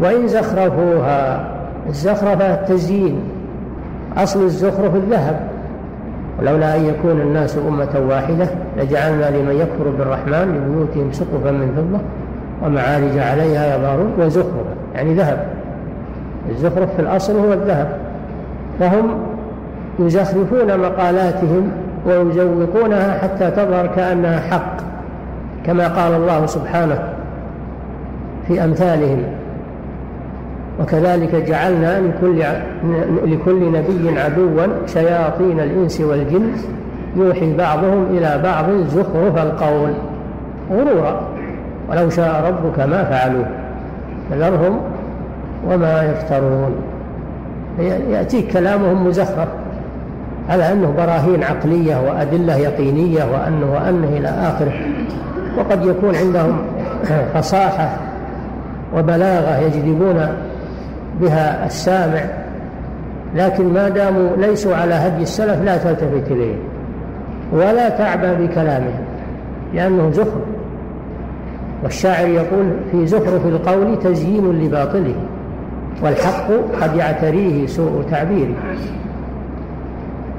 [0.00, 1.50] وإن زخرفوها
[1.88, 3.20] الزخرفة التزيين.
[4.16, 5.40] أصل الزخرف الذهب.
[6.40, 8.46] ولولا أن يكون الناس أمة واحدة
[8.78, 12.00] لجعلنا لمن يكفر بالرحمن لبيوتهم سقفا من فضة
[12.66, 15.46] ومعارج عليها يظهرون وزخرفا يعني ذهب.
[16.50, 17.96] الزخرف في الأصل هو الذهب.
[18.80, 19.10] فهم
[19.98, 21.70] يزخرفون مقالاتهم
[22.06, 24.76] ويزوقونها حتى تظهر كأنها حق
[25.66, 26.98] كما قال الله سبحانه
[28.48, 29.22] في أمثالهم.
[30.80, 32.42] وكذلك جعلنا لكل
[33.24, 36.52] لكل نبي عدوا شياطين الإنس والجن
[37.16, 39.90] يوحي بعضهم إلى بعض زخرف القول.
[40.72, 41.20] غرورا.
[41.90, 43.46] ولو شاء ربك ما فعلوه.
[44.30, 44.80] فذرهم
[45.68, 46.72] وما يفترون.
[48.10, 49.48] يأتيك كلامهم مزخرف.
[50.48, 54.72] على أنه براهين عقلية وأدلة يقينية وأنه وأنه إلى آخره.
[55.58, 56.56] وقد يكون عندهم
[57.34, 57.96] فصاحة
[58.96, 60.26] وبلاغة يجذبون
[61.20, 62.20] بها السامع
[63.36, 66.54] لكن ما داموا ليسوا على هدي السلف لا تلتفت إليه
[67.52, 69.04] ولا تعبى بكلامهم
[69.74, 70.44] لأنه زخرف.
[71.84, 75.14] والشاعر يقول في زخرف القول تزيين لباطله
[76.02, 76.46] والحق
[76.82, 78.54] قد يعتريه سوء تعبيره.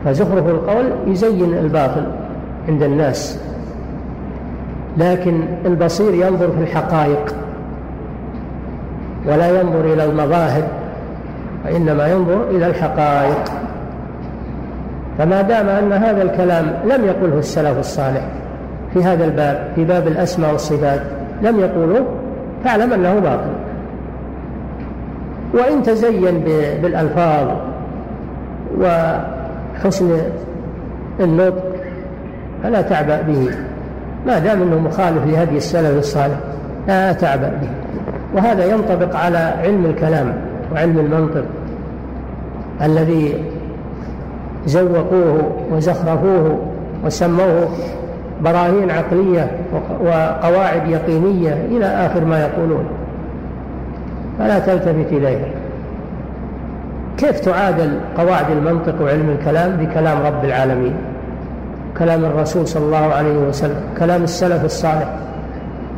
[0.06, 2.04] فزخرف القول يزين الباطل
[2.67, 3.39] عند الناس
[4.98, 7.36] لكن البصير ينظر في الحقائق.
[9.27, 10.63] ولا ينظر إلى المظاهر
[11.65, 13.43] وإنما ينظر إلى الحقائق.
[15.17, 18.21] فما دام أن هذا الكلام لم يقله السلف الصالح
[18.93, 21.01] في هذا الباب في باب الأسماء والصفات
[21.41, 22.05] لم يقولوه
[22.63, 23.51] فاعلم أنه باطل.
[25.53, 26.39] وإن تزين
[26.81, 27.47] بالألفاظ
[28.79, 30.17] وحسن
[31.19, 31.63] النطق
[32.63, 33.49] فلا تعبأ به.
[34.27, 36.38] ما دام أنه مخالف لهدي السلف الصالح
[36.88, 37.69] لا تعبأ به.
[38.36, 40.34] وهذا ينطبق على علم الكلام
[40.74, 41.44] وعلم المنطق
[42.82, 43.44] الذي
[44.65, 46.60] زوقوه وزخرفوه
[47.06, 47.67] وسموه
[48.41, 49.52] براهين عقلية
[50.04, 52.86] وقواعد يقينية إلى آخر ما يقولون.
[54.39, 55.46] فلا تلتفت إليه.
[57.17, 60.94] كيف تعادل قواعد المنطق وعلم الكلام بكلام رب العالمين؟
[61.98, 65.10] كلام الرسول صلى الله عليه وسلم كلام السلف الصالح.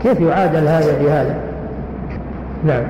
[0.03, 1.35] كيف يعادل هذا بهذا؟
[2.63, 2.83] نعم.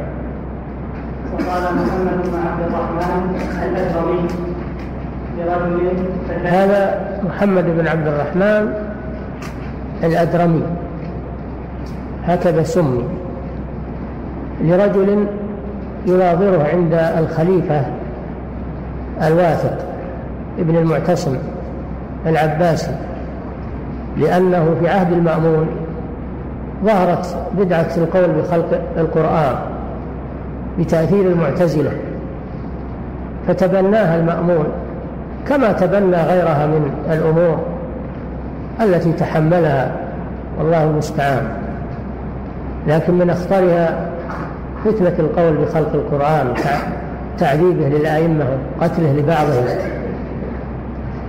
[1.34, 4.28] وقال محمد بن عبد الرحمن الأجرمي
[5.38, 8.74] لرجل هذا محمد بن عبد الرحمن
[10.04, 10.64] الأدرمي.
[12.26, 13.04] هكذا سمي
[14.62, 15.28] لرجل
[16.06, 17.86] يناظره عند الخليفة
[19.22, 19.78] الواثق
[20.60, 21.38] ابن المعتصم
[22.26, 22.96] العباسي
[24.18, 25.68] لأنه في عهد المأمون
[26.84, 29.56] ظهرت بدعة القول بخلق القرآن
[30.80, 31.92] بتأثير المعتزلة
[33.48, 34.66] فتبناها المأمون
[35.48, 37.60] كما تبنى غيرها من الأمور
[38.82, 39.92] التي تحملها
[40.60, 41.48] والله المستعان.
[42.88, 44.10] لكن من أخطرها
[44.86, 46.54] فتنة القول بخلق القرآن
[47.38, 48.46] تعذيبه للأئمة
[48.82, 49.66] قتله لبعضهم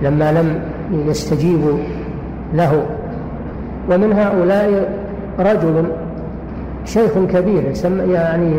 [0.01, 0.59] لما لم
[1.07, 1.77] يستجيبوا
[2.53, 2.85] له.
[3.89, 4.89] ومن هؤلاء
[5.39, 5.85] رجل
[6.85, 7.73] شيخ كبير
[8.09, 8.53] يعني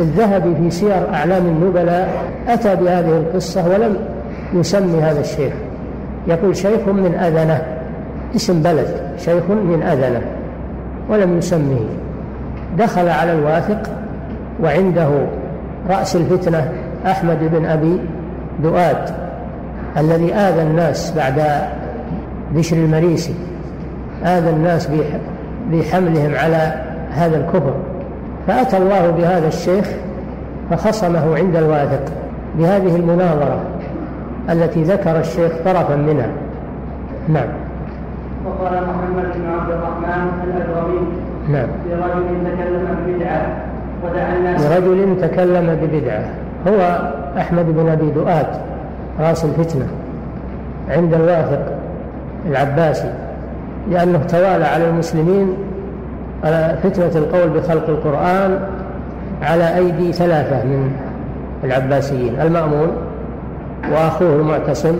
[0.00, 3.96] الذهبي في سير أعلام النبلاء أتى بهذه القصة ولم
[4.54, 5.52] يسمي هذا الشيخ.
[6.28, 7.62] يقول شيخ من أذنة
[8.36, 8.86] اسم بلد
[9.18, 10.20] شيخ من أذنة
[11.08, 11.80] ولم يسمه
[12.78, 13.82] دخل على الواثق
[14.62, 15.08] وعنده
[15.90, 16.72] رأس الفتنة
[17.06, 18.00] أحمد بن أبي
[18.62, 19.10] دؤاد
[19.96, 21.42] الذي آذى الناس بعد
[22.54, 23.34] بشر المريسي.
[24.24, 24.86] آذى الناس
[25.72, 26.74] بحملهم على
[27.10, 27.74] هذا الكفر.
[28.46, 29.88] فأتى الله بهذا الشيخ
[30.70, 32.12] فخصمه عند الواثق
[32.58, 33.60] بهذه المناظرة
[34.50, 36.28] التي ذكر الشيخ طرفا منها.
[37.28, 37.48] نعم.
[38.46, 41.00] وقال محمد بن عبد الرحمن الأجرمي
[41.48, 41.68] نعم.
[41.90, 43.46] لرجل تكلم ببدعة
[44.04, 46.24] ودعا الناس لرجل تكلم ببدعة.
[46.68, 48.46] هو أحمد بن أبي دؤاد
[49.20, 49.86] رأس الفتنة
[50.88, 51.72] عند الواثق
[52.46, 53.12] العباسي.
[53.90, 55.56] لأنه توالى على المسلمين
[56.44, 58.58] على فتنة القول بخلق القرآن
[59.42, 60.92] على أيدي ثلاثة من
[61.64, 62.90] العباسيين المأمون
[63.92, 64.96] وأخوه المعتصم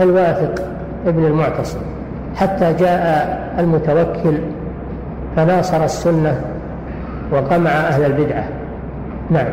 [0.00, 0.64] والواثق
[1.06, 1.78] ابن المعتصم.
[2.36, 4.38] حتى جاء المتوكل
[5.36, 6.40] فناصر السنة
[7.32, 8.44] وقمع أهل البدعة.
[9.30, 9.46] نعم.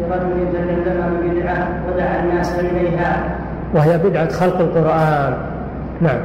[0.00, 3.24] لرجل تكلم ببدعة ودعا الناس إليها.
[3.74, 5.34] وهي بدعة خلق القرآن.
[6.00, 6.18] نعم.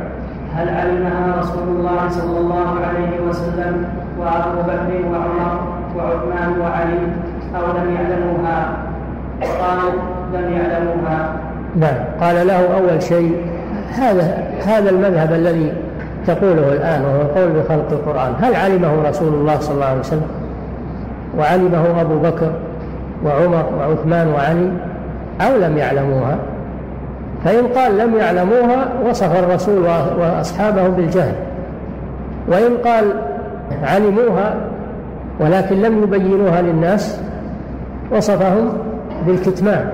[0.55, 3.85] هل علمها رسول الله صلى الله عليه وسلم
[4.19, 5.59] وأبو بكر وعمر
[5.97, 6.99] وعثمان وعلي
[7.55, 8.77] أو لم يعلموها؟
[9.41, 9.79] قال
[10.33, 11.35] لم يعلموها.
[11.75, 11.95] نعم.
[12.21, 13.37] قال له أول شيء
[13.93, 15.73] هذا هذا المذهب الذي
[16.27, 18.33] تقوله الآن وهو القول بخلق القرآن.
[18.41, 20.27] هل علمه رسول الله صلى الله عليه وسلم؟
[21.37, 22.51] وعلمه أبو بكر
[23.25, 24.71] وعمر وعثمان وعلي
[25.41, 26.37] أو لم يعلموها؟
[27.45, 29.83] فإن قال لم يعلموها وصف الرسول
[30.19, 31.35] وأصحابه بالجهل.
[32.47, 33.13] وإن قال
[33.83, 34.55] علموها
[35.39, 37.21] ولكن لم يبينوها للناس
[38.11, 38.73] وصفهم
[39.27, 39.89] بالكتمان.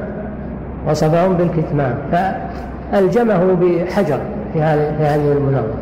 [0.89, 1.95] وصفهم بالكتمان.
[2.11, 4.19] فألجمه بحجر
[4.53, 5.77] في هذه المناظرة.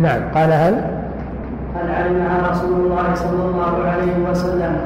[0.00, 0.74] نعم قال هل؟
[1.74, 4.76] هل علمها رسول الله صلى الله عليه وسلم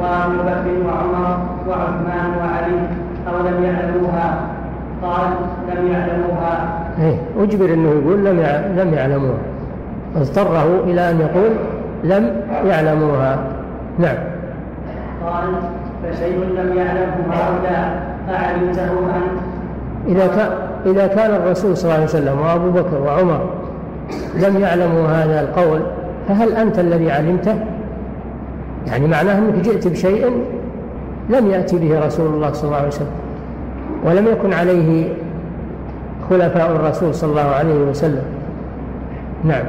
[0.00, 2.80] وأبو بكر وعمر وعثمان وعلي
[3.28, 4.49] أو لم يعلموها.
[5.02, 5.30] قال
[5.68, 6.78] لم يعلموها.
[6.98, 8.40] إيه أجبر أنه يقول لم
[8.76, 9.38] لم يعلموها.
[10.16, 11.50] اضطره إلى أن يقول
[12.04, 13.38] لم يعلموها.
[13.98, 14.16] نعم.
[15.26, 15.44] قال
[16.02, 19.40] فشيء لم يعلمه هؤلاء أعلمته أنت؟
[20.08, 20.50] إذا كان
[20.86, 23.40] إذا كان الرسول صلى الله عليه وسلم وأبو بكر وعمر
[24.34, 25.80] لم يعلموا هذا القول
[26.28, 27.58] فهل أنت الذي علمته؟
[28.86, 30.44] يعني معناه أنك جئت بشيء
[31.28, 33.06] لم يأتي به رسول الله صلى الله عليه وسلم.
[34.04, 35.08] ولم يكن عليه
[36.30, 38.22] خلفاء الرسول صلى الله عليه وسلم.
[39.44, 39.64] نعم.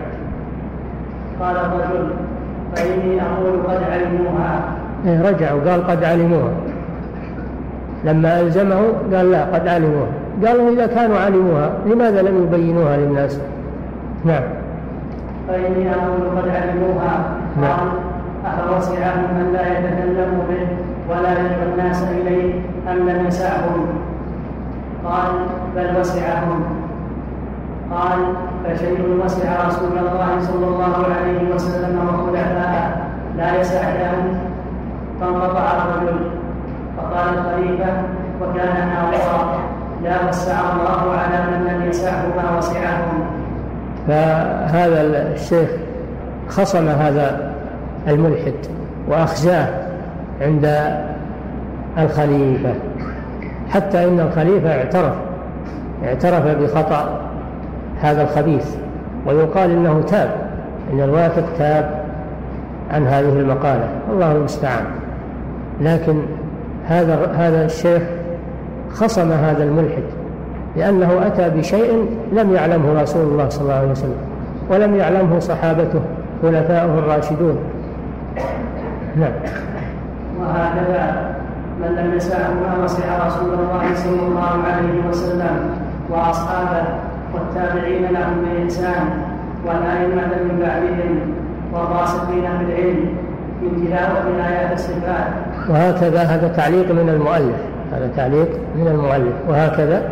[1.41, 2.07] قال الرجل
[2.75, 4.61] فإني أقول قد علموها.
[5.05, 6.51] إيه رجع وقال قد علموها.
[8.05, 8.81] لما ألزمه
[9.13, 10.07] قال لا قد علموها.
[10.45, 13.39] قال إذا كانوا علموها لماذا لم يبينوها للناس؟
[14.25, 14.43] نعم.
[15.47, 17.25] فإني أقول قد علموها.
[17.61, 17.71] نعم.
[17.79, 17.87] قال
[18.45, 20.67] أفوسعهم من لا يتكلم به
[21.09, 22.53] ولا يدعو الناس إليه
[22.91, 23.85] أم لم يسعهم؟
[25.05, 25.31] قال
[25.75, 26.63] بل وسعهم.
[27.91, 28.19] قال
[28.65, 32.95] فشيء وسع رسول الله صلى الله عليه وسلم وخلفاءه
[33.37, 34.39] لا يسعدهم
[35.21, 36.19] فانقطع الرجل.
[36.97, 37.93] فقال الخليفة
[38.41, 39.59] وكان ناظرا
[40.03, 43.25] لا وسع الله على من لم يسعه ما وسعهم.
[44.07, 45.01] فهذا
[45.33, 45.69] الشيخ
[46.49, 47.53] خصم هذا
[48.07, 48.53] الملحد
[49.07, 49.67] وأخزاه
[50.41, 50.93] عند
[51.97, 52.73] الخليفة.
[53.71, 55.13] حتى إن الخليفة اعترف
[56.03, 57.19] اعترف بخطأ
[58.01, 58.75] هذا الخبيث
[59.27, 60.29] ويقال إنه تاب
[60.93, 62.01] إن الواثق تاب
[62.91, 64.85] عن هذه المقالة الله المستعان.
[65.81, 66.21] لكن
[66.87, 68.01] هذا هذا الشيخ
[68.93, 70.03] خصم هذا الملحد
[70.75, 74.17] لأنه أتى بشيء لم يعلمه رسول الله صلى الله عليه وسلم
[74.69, 75.99] ولم يعلمه صحابته
[76.41, 77.57] خلفاؤه الراشدون.
[79.15, 79.31] نعم.
[80.39, 81.31] وهكذا
[81.81, 85.69] من لم يسعه ما وسع رسول الله صلى الله عليه وسلم
[86.09, 86.83] وأصحابه
[87.33, 89.05] والتابعين لهم بإحسان
[89.65, 91.19] والأئمة من بعدهم
[91.73, 93.17] والراسخين في العلم
[93.61, 95.27] من تلاوه ايات الصفات.
[95.69, 97.55] وهكذا هذا تعليق من المؤلف.
[97.93, 99.33] هذا تعليق من المؤلف.
[99.47, 100.09] وهكذا؟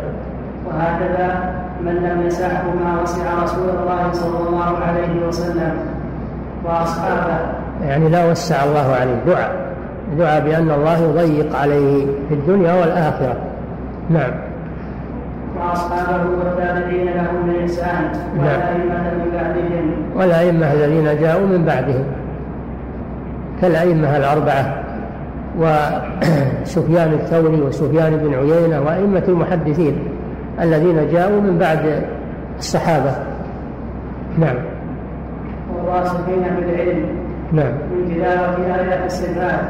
[0.66, 1.54] وهكذا
[1.84, 5.72] من لم يسعه ما وسع رسول الله صلى الله عليه وسلم
[6.64, 7.38] وأصحابه.
[7.86, 9.59] يعني لا وسع الله عليه دعاء.
[10.18, 13.36] دعاء بأن الله يضيق عليه في الدنيا والآخرة.
[14.10, 14.32] نعم.
[15.60, 22.04] وأصحابه والتابعين لهم بإحسان والأئمة من بعدهم والأئمة الذين جاءوا من بعدهم
[23.60, 24.82] كالأئمة الأربعة
[25.58, 29.98] وسفيان الثوري وسفيان بن عيينة وأئمة المحدثين
[30.60, 32.02] الذين جاءوا من بعد
[32.58, 33.12] الصحابة.
[34.38, 34.56] نعم.
[35.74, 37.06] والراسخين في العلم
[37.52, 37.72] نعم.
[37.72, 39.60] من تلاوة آيات الصفات.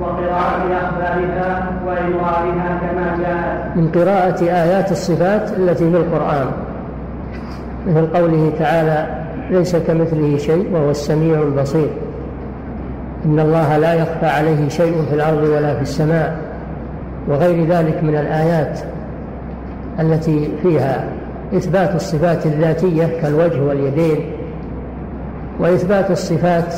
[0.00, 3.76] وقراءة أخبارها وإمرارها كما جاءت.
[3.76, 6.46] من قراءة آيات الصفات التي في القرآن.
[7.86, 9.06] مثل قوله تعالى
[9.50, 11.88] ليس كمثله شيء وهو السميع البصير
[13.24, 16.36] إن الله لا يخفى عليه شيء في الأرض ولا في السماء
[17.28, 18.80] وغير ذلك من الآيات
[20.00, 21.04] التي فيها
[21.54, 24.18] إثبات الصفات الذاتية كالوجه واليدين
[25.60, 26.74] وإثبات الصفات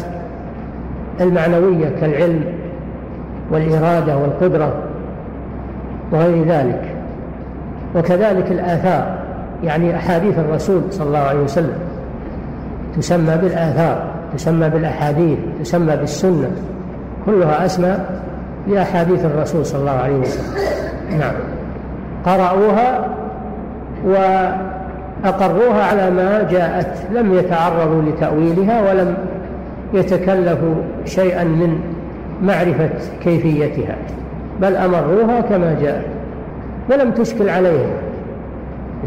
[1.20, 2.44] المعنوية كالعلم
[3.50, 4.72] والإرادة والقدرة
[6.12, 6.94] وغير ذلك.
[7.96, 9.18] وكذلك الآثار
[9.64, 11.78] يعني أحاديث الرسول صلى الله عليه وسلم
[12.96, 14.04] تسمى بالآثار
[14.36, 16.50] تسمى بالأحاديث تسمى بالسنة
[17.26, 18.22] كلها أسماء
[18.68, 20.54] لأحاديث الرسول صلى الله عليه وسلم.
[21.18, 21.34] نعم.
[22.26, 23.06] قرأوها
[24.04, 29.14] وأقروها على ما جاءت لم يتعرضوا لتأويلها ولم
[29.94, 30.74] يتكلفوا
[31.04, 31.80] شيئا من
[32.42, 32.90] معرفة
[33.24, 33.96] كيفيتها
[34.60, 36.06] بل أمروها كما جاءت
[36.90, 37.90] ولم تشكل عليهم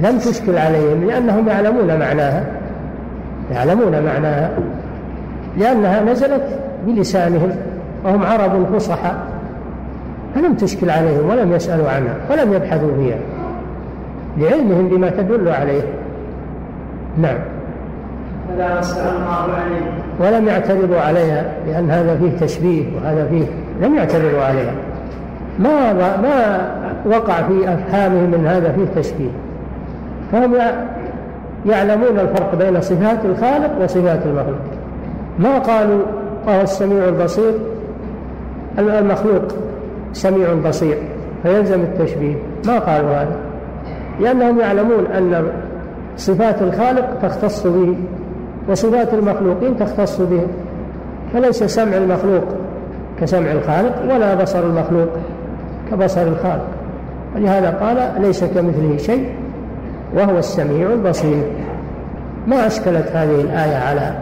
[0.03, 2.45] لم تشكل عليهم لأنهم يعلمون معناها
[3.51, 4.51] يعلمون معناها
[5.57, 7.49] لأنها نزلت بلسانهم
[8.05, 9.11] وهم عرب فصحى
[10.35, 13.17] فلم تشكل عليهم ولم يسألوا عنها ولم يبحثوا فيها
[14.37, 15.81] لعلمهم بما تدل عليه.
[17.21, 17.37] نعم.
[20.19, 23.45] ولم يعترضوا عليها لأن هذا فيه تشبيه وهذا فيه
[23.81, 24.73] لم يعترضوا عليها.
[25.59, 26.71] ما ما
[27.05, 29.29] وقع في أفهامهم من هذا فيه تشبيه.
[30.31, 30.55] فهم
[31.65, 34.59] يعلمون الفرق بين صفات الخالق وصفات المخلوق.
[35.39, 36.01] ما قالوا
[36.47, 37.53] وهو السميع البصير
[38.79, 39.43] المخلوق
[40.13, 40.97] سميع بصير
[41.43, 42.35] فيلزم التشبيه.
[42.67, 43.35] ما قالوا هذا؟
[44.19, 45.43] لأنهم يعلمون أن
[46.17, 47.95] صفات الخالق تختص به
[48.69, 50.41] وصفات المخلوقين تختص به
[51.33, 52.43] فليس سمع المخلوق
[53.21, 55.09] كسمع الخالق ولا بصر المخلوق
[55.91, 56.67] كبصر الخالق.
[57.35, 59.29] ولهذا قال ليس كمثله شيء
[60.15, 61.43] وهو السميع البصير.
[62.47, 64.13] ما أشكلت هذه الآية على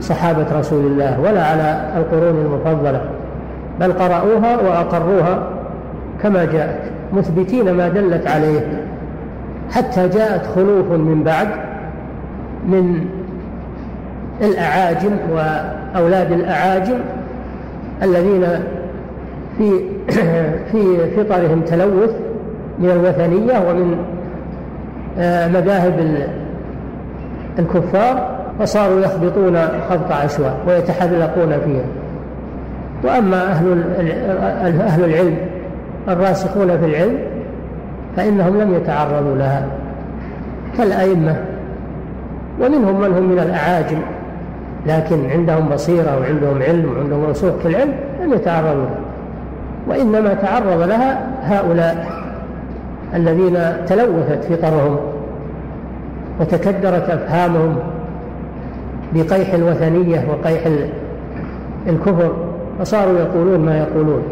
[0.00, 3.00] صحابة رسول الله ولا على القرون المفضلة
[3.80, 5.48] بل قرأوها وأقروها
[6.22, 6.80] كما جاءت
[7.12, 8.82] مثبتين ما دلت عليه.
[9.70, 11.48] حتى جاءت خلوف من بعد
[12.68, 13.04] من
[14.40, 16.98] الأعاجم وأولاد الأعاجم
[18.02, 18.46] الذين
[19.58, 19.70] في
[20.72, 22.10] في فطرهم تلوث
[22.78, 23.96] من الوثنية ومن
[25.18, 26.26] آه، مذاهب
[27.58, 28.30] الكفار
[28.60, 29.58] فصاروا يخبطون
[29.90, 31.84] خبط عشواء ويتحلقون فيها.
[33.04, 33.84] وأما أهل
[34.80, 35.36] أهل العلم
[36.08, 37.18] الراسخون في العلم
[38.16, 39.66] فإنهم لم يتعرضوا لها.
[40.78, 41.36] كالأئمة
[42.60, 43.98] ومنهم من هم من الأعاجم
[44.86, 48.98] لكن عندهم بصيرة وعندهم علم وعندهم رسوخ في العلم لم يتعرضوا لها.
[49.88, 52.06] وإنما تعرض لها هؤلاء
[53.14, 54.96] الذين تلوثت فطرهم
[56.40, 57.76] وتكدرت أفهامهم
[59.14, 60.60] بقيح الوثنية وقيح
[61.86, 62.32] الكفر
[62.78, 64.22] فصاروا يقولون ما يقولون.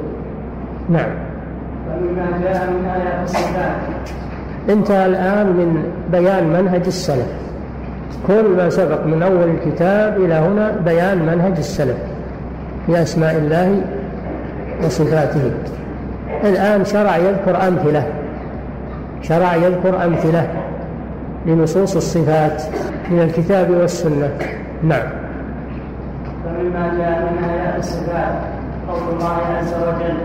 [0.91, 1.11] نعم.
[1.89, 3.77] ومما جاء من آيات الصفات
[4.69, 7.52] انتهى الآن من بيان منهج السلف.
[8.27, 11.97] كل ما سبق من أول الكتاب إلى هنا بيان منهج السلف
[12.87, 13.83] في أسماء الله
[14.85, 15.51] وصفاته.
[16.45, 18.07] الآن شرع يذكر أمثلة
[19.23, 20.47] شرع يذكر أمثلة
[21.47, 22.63] لنصوص الصفات
[23.11, 24.31] من الكتاب والسنة.
[24.83, 25.03] نعم.
[26.45, 28.35] فمما جاء من آيات الصفات
[28.89, 30.17] قول الله عز وجل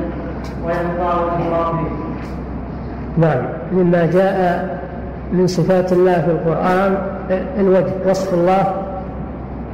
[0.66, 1.92] ويبقى وجه ربك
[3.18, 3.44] نعم.
[3.72, 4.68] مما جاء
[5.34, 6.98] من صفات الله في القرآن
[7.60, 8.74] الوجه وصف الله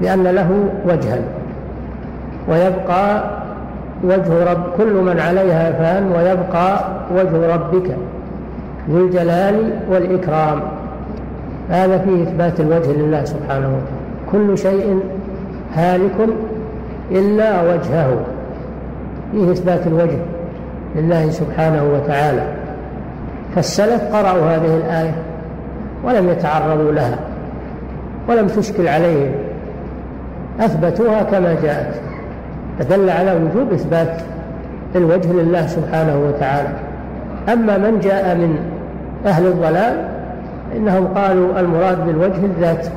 [0.02, 1.20] بأن له وجها
[2.50, 3.24] ويبقى
[4.04, 6.80] وجه رب كل من عليها فان ويبقى
[7.16, 7.96] وجه ربك
[8.90, 10.60] ذو الجلال والإكرام.
[11.70, 14.04] هذا فيه إثبات الوجه لله سبحانه وتعالى.
[14.32, 15.00] كل شيء
[15.74, 16.30] هالك
[17.12, 18.18] إلا وجهه.
[19.32, 20.18] فيه إثبات الوجه
[20.96, 22.44] لله سبحانه وتعالى.
[23.56, 25.16] فالسلف قرأوا هذه الآية
[26.04, 27.20] ولم يتعرضوا لها.
[28.30, 29.32] ولم تشكل عليهم.
[30.60, 31.94] أثبتوها كما جاءت.
[32.80, 34.22] فدل على وجوب إثبات
[34.96, 36.70] الوجه لله سبحانه وتعالى.
[37.54, 38.58] أما من جاء من
[39.26, 40.08] أهل الضلال
[40.78, 42.88] إنهم قالوا المراد بالوجه الذات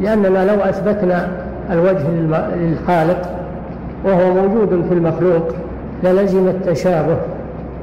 [0.00, 1.28] لأننا لو أثبتنا
[1.70, 2.08] الوجه
[2.56, 3.22] للخالق
[4.04, 5.48] وهو موجود في المخلوق
[6.04, 7.16] للزم التشابه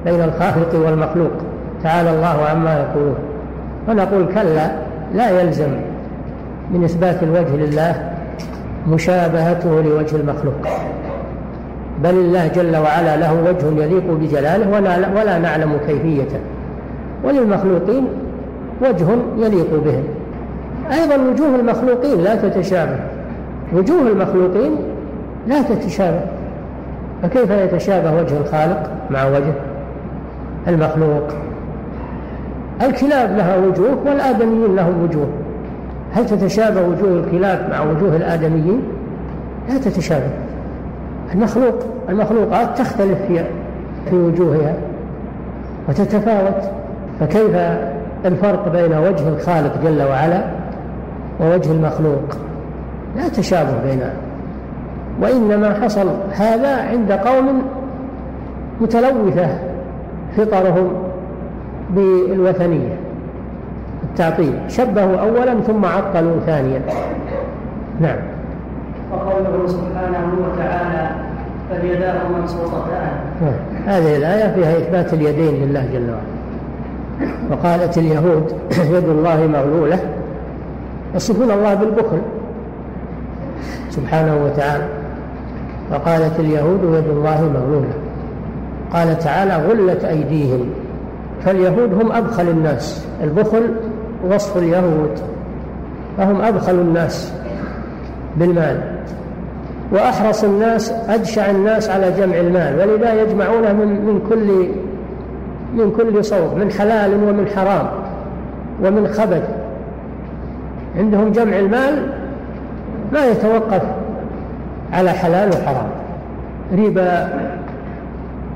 [0.05, 1.31] بين الخالق والمخلوق.
[1.83, 3.15] تعالى الله عما يقولون.
[3.89, 4.71] ونقول كلا
[5.15, 5.69] لا يلزم.
[6.73, 8.11] من إثبات الوجه لله
[8.87, 10.67] مشابهته لوجه المخلوق.
[12.03, 14.69] بل الله جل وعلا له وجه يليق بجلاله
[15.15, 16.39] ولا نعلم كيفيته.
[17.23, 18.07] وللمخلوقين
[18.81, 19.05] وجه
[19.37, 20.03] يليق بهم.
[20.91, 22.99] أيضا وجوه المخلوقين لا تتشابه.
[23.73, 24.75] وجوه المخلوقين
[25.47, 26.21] لا تتشابه.
[27.23, 29.53] فكيف يتشابه وجه الخالق مع وجه
[30.67, 31.27] المخلوق؟
[32.81, 35.27] الكلاب لها وجوه والآدميين لهم وجوه.
[36.13, 38.81] هل تتشابه وجوه الكلاب مع وجوه الآدميين؟
[39.69, 40.29] لا تتشابه.
[41.33, 41.75] المخلوق
[42.09, 43.43] المخلوقات تختلف في
[44.09, 44.73] في وجوهها
[45.89, 46.63] وتتفاوت.
[47.19, 47.55] فكيف
[48.25, 50.43] الفرق بين وجه الخالق جل وعلا
[51.41, 52.37] ووجه المخلوق؟
[53.17, 54.13] لا تشابه بينها
[55.21, 57.61] وإنما حصل هذا عند قوم
[58.81, 59.47] متلوثة
[60.37, 60.89] فطرهم
[61.89, 63.08] بالوثنية.
[64.09, 66.81] التعطيل شبهوا أولا ثم عطلوا ثانيا.
[67.99, 68.17] نعم.
[69.11, 71.09] وقوله سبحانه وتعالى
[71.69, 73.11] فاليداه مبسوطتان
[73.85, 76.39] هذه الآية فيها إثبات اليدين لله جل وعلا.
[77.51, 78.53] وقالت اليهود
[78.95, 79.99] يد الله مغلولة.
[81.15, 82.21] يصفون الله بالبخل.
[83.89, 84.83] سبحانه وتعالى.
[85.91, 87.93] وقالت اليهود يد الله مغلولة.
[88.93, 90.69] قال تعالى غلت أيديهم.
[91.45, 93.07] فاليهود هم أبخل الناس.
[93.23, 93.63] البخل
[94.27, 95.19] وصف اليهود
[96.17, 97.33] فهم أبخل الناس
[98.37, 98.81] بالمال.
[99.91, 104.67] وأحرص الناس أجشع الناس على جمع المال ولذا يجمعونه من, من كل
[105.73, 107.87] من كل صوب من حلال ومن حرام
[108.83, 109.49] ومن خبث.
[110.97, 112.07] عندهم جمع المال
[113.13, 113.81] ما يتوقف
[114.93, 115.87] على حلال وحرام.
[116.77, 117.29] ربا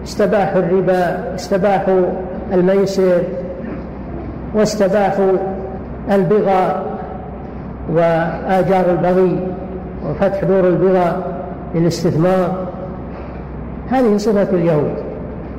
[0.03, 2.01] استباحوا الربا استباحوا
[2.53, 3.21] الميسر
[4.55, 5.31] واستباحوا
[6.11, 6.83] البغى
[7.95, 9.39] وآجار البغي
[10.09, 11.23] وفتح دور البغى
[11.75, 12.67] للاستثمار.
[13.89, 14.93] هذه صفة اليهود.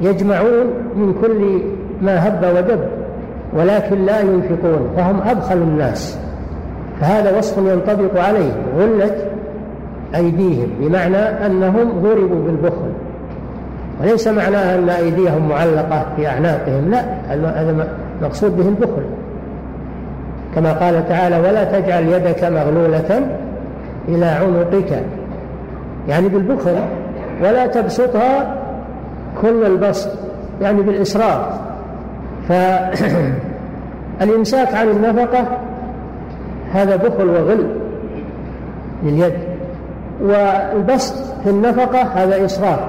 [0.01, 0.67] يجمعون
[0.97, 1.63] من كل
[2.03, 2.81] ما هب ودب
[3.57, 6.19] ولكن لا ينفقون فهم أبخل الناس.
[7.01, 9.31] فهذا وصف ينطبق عليه غلت
[10.15, 12.93] أيديهم بمعنى أنهم ضربوا بالبخل.
[14.01, 17.05] وليس معناها أن أيديهم معلقة في أعناقهم لا
[17.63, 17.89] هذا
[18.23, 19.03] مقصود به البخل.
[20.55, 23.21] كما قال تعالى ولا تجعل يدك مغلولة
[24.09, 25.03] إلى عنقك.
[26.09, 26.77] يعني بالبخل
[27.43, 28.57] ولا تبسطها
[29.43, 30.11] كل البسط
[30.63, 31.47] يعني بالإسراف.
[34.19, 35.45] فالإمساك عن النفقة
[36.73, 37.67] هذا بخل وغل
[39.03, 39.35] لليد.
[40.23, 42.81] والبسط في النفقة هذا إسراف.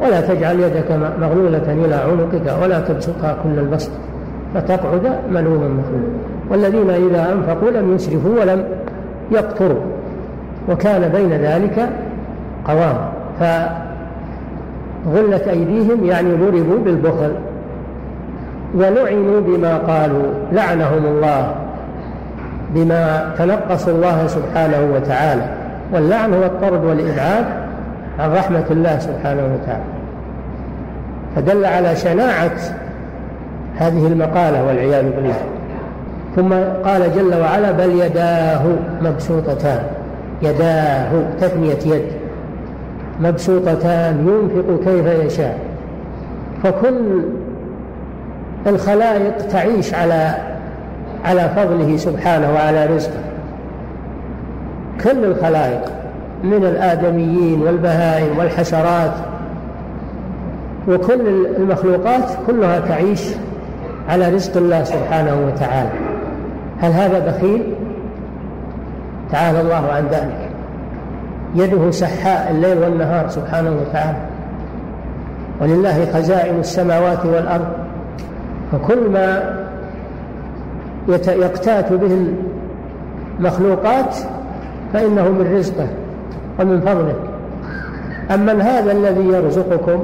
[0.00, 3.90] ولا تجعل يدك مغلولة إلى عنقك ولا تبسطها كل البسط
[4.54, 8.64] فتقعد ملوما مخلولا والذين إذا أنفقوا لم يسرفوا ولم
[9.30, 9.80] يقتروا
[10.68, 11.88] وكان بين ذلك
[12.68, 12.96] قوام.
[13.40, 13.68] فغلت
[15.48, 17.32] أيديهم يعني ضربوا بالبخل
[18.74, 21.54] ولعنوا بما قالوا لعنهم الله
[22.74, 25.42] بما تنقصوا الله سبحانه وتعالى.
[25.92, 27.44] واللعن هو الطرد والإبعاد
[28.18, 29.84] عن رحمة الله سبحانه وتعالى.
[31.36, 32.56] فدل على شناعة
[33.76, 35.42] هذه المقالة والعياذ بالله.
[36.36, 36.52] ثم
[36.84, 38.62] قال جل وعلا بل يداه
[39.02, 39.82] مبسوطتان.
[40.42, 41.10] يداه
[41.40, 42.02] تثنية يد.
[43.20, 45.58] مبسوطتان ينفق كيف يشاء.
[46.62, 47.22] فكل
[48.66, 50.34] الخلائق تعيش على
[51.24, 53.20] على فضله سبحانه وعلى رزقه.
[55.04, 55.84] كل الخلائق
[56.44, 59.12] من الآدميين والبهائم والحشرات
[60.88, 63.22] وكل المخلوقات كلها تعيش
[64.08, 66.11] على رزق الله سبحانه وتعالى.
[66.82, 67.74] هل هذا بخيل؟
[69.30, 70.50] تعالى الله عن ذلك.
[71.54, 74.18] يده سحاء الليل والنهار سبحانه وتعالى.
[75.60, 77.66] ولله خزائن السماوات والأرض.
[78.72, 79.54] فكل ما
[81.08, 82.26] يقتات به
[83.38, 84.16] المخلوقات
[84.92, 85.86] فإنه من رزقه
[86.60, 87.14] ومن فضله.
[88.34, 90.02] أما هذا الذي يرزقكم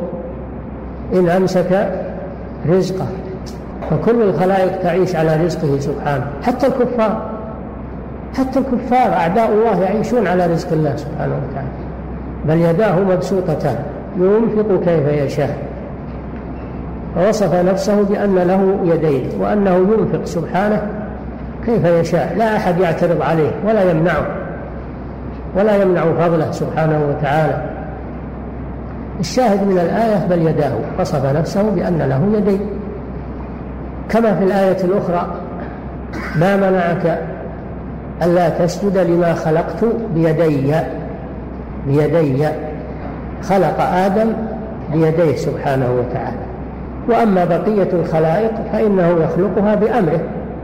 [1.15, 1.91] إن أمسك
[2.69, 3.07] رزقه.
[3.91, 6.27] فكل الخلائق تعيش على رزقه سبحانه.
[6.43, 7.23] حتى الكفار
[8.39, 11.69] حتى الكفار أعداء الله يعيشون على رزق الله سبحانه وتعالى.
[12.45, 13.77] بل يداه مبسوطتان.
[14.17, 15.57] ينفق كيف يشاء.
[17.17, 20.83] ووصف نفسه بأن له يدين وأنه ينفق سبحانه
[21.67, 22.35] كيف يشاء.
[22.37, 24.27] لا أحد يعترض عليه ولا يمنعه
[25.57, 27.63] ولا يمنع فضله سبحانه وتعالى.
[29.21, 30.73] الشاهد من الآية بل يداه.
[31.01, 32.61] وصف نفسه بأن له يدين.
[34.09, 35.27] كما في الآية الأخرى
[36.37, 37.19] ما منعك
[38.23, 39.85] ألا تسجد لما خلقت
[40.15, 40.75] بيدي
[41.87, 42.49] بيدي
[43.43, 44.33] خلق آدم
[44.93, 46.49] بيديه سبحانه وتعالى.
[47.09, 50.21] وأما بقية الخلائق فإنه يخلقها بأمره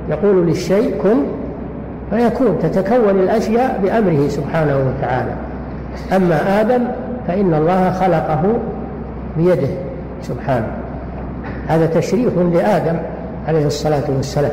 [0.08, 1.16] يقول للشيء كن
[2.10, 5.32] فيكون تتكون الأشياء بأمره سبحانه وتعالى.
[6.16, 6.84] أما آدم
[7.26, 8.42] فإن الله خلقه
[9.36, 9.68] بيده
[10.22, 10.66] سبحانه.
[11.68, 12.96] هذا تشريف لآدم.
[13.48, 14.52] عليه الصلاة والسلام.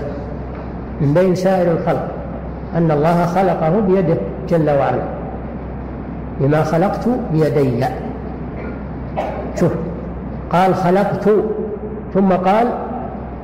[1.01, 2.07] من بين سائر الخلق.
[2.75, 4.17] أن الله خلقه بيده
[4.49, 5.03] جل وعلا.
[6.39, 7.85] بما خلقت بيدي.
[9.55, 9.71] شوف
[10.49, 11.29] قال خلقت
[12.13, 12.67] ثم قال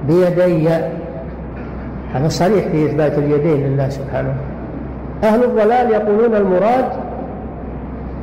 [0.08, 0.70] بيدي.
[2.14, 4.34] هذا صريح في إثبات اليدين لله سبحانه
[5.24, 6.86] أهل الضلال يقولون المراد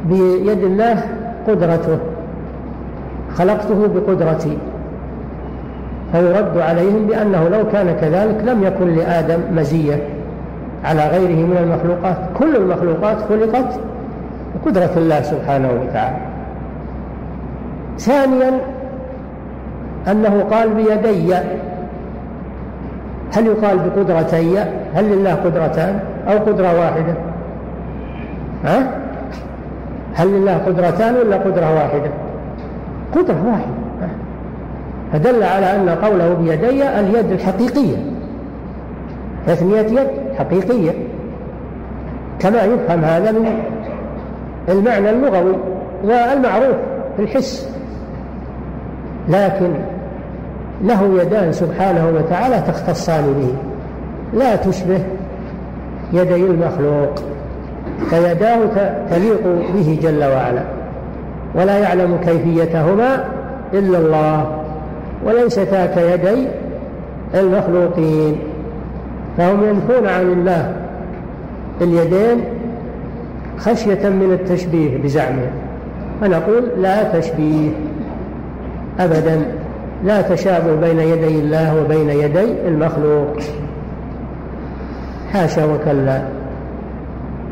[0.05, 1.05] بيد الله
[1.49, 1.99] قدرته.
[3.35, 4.59] خلقته بقدرتي.
[6.15, 9.99] فيرد عليهم بأنه لو كان كذلك لم يكن لآدم مزية
[10.85, 12.17] على غيره من المخلوقات.
[12.39, 13.81] كل المخلوقات خلقت
[14.55, 16.17] بقدرة الله سبحانه وتعالى.
[17.99, 18.61] ثانيا
[20.11, 21.35] أنه قال بيدي
[23.37, 24.59] هل يقال بقدرتي؟
[24.95, 25.99] هل لله قدرتان
[26.29, 27.15] أو قدرة واحدة؟
[28.65, 28.91] ها؟
[30.15, 32.11] هل لله قدرتان ولا قدرة واحدة؟
[33.15, 33.84] قدرة واحدة.
[35.13, 37.97] فدل على أن قوله بيدي اليد الحقيقية.
[39.47, 40.93] تثنية يد حقيقية.
[42.39, 43.47] كما يفهم هذا من
[44.69, 45.57] المعنى اللغوي
[46.05, 46.77] والمعروف
[47.17, 47.69] في الحس.
[49.29, 49.71] لكن
[50.85, 53.55] له يدان سبحانه وتعالى تختصان به.
[54.39, 55.01] لا تشبه
[56.13, 57.15] يدي المخلوق.
[58.11, 58.59] فيداه
[59.11, 59.43] تليق
[59.75, 60.63] به جل وعلا.
[61.55, 63.25] ولا يعلم كيفيتهما
[63.73, 64.64] إلا الله.
[65.25, 66.49] وليستا كيدي
[67.35, 68.37] المخلوقين.
[69.39, 70.73] فهم ينفون عن الله
[71.81, 72.45] اليدين
[73.59, 75.51] خشية من التشبيه بزعمهم
[76.21, 77.71] فنقول لا تشبيه
[79.01, 79.45] أبدا.
[80.05, 83.37] لا تشابه بين يدي الله وبين يدي المخلوق.
[85.33, 86.23] حاشا وكلا.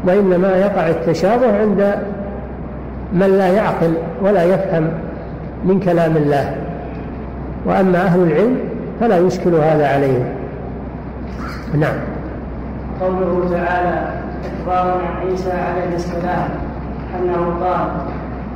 [0.06, 1.94] وإنما يقع التشابه عند
[3.12, 3.92] من لا يعقل
[4.22, 4.88] ولا يفهم
[5.64, 6.61] من كلام الله.
[7.66, 8.58] وأما أهل العلم
[9.00, 10.24] فلا يشكل هذا عليهم.
[11.74, 11.96] نعم.
[13.00, 14.08] قوله تعالى
[14.44, 16.48] إخبار عن عيسى عليه السلام
[17.20, 17.88] أنه قال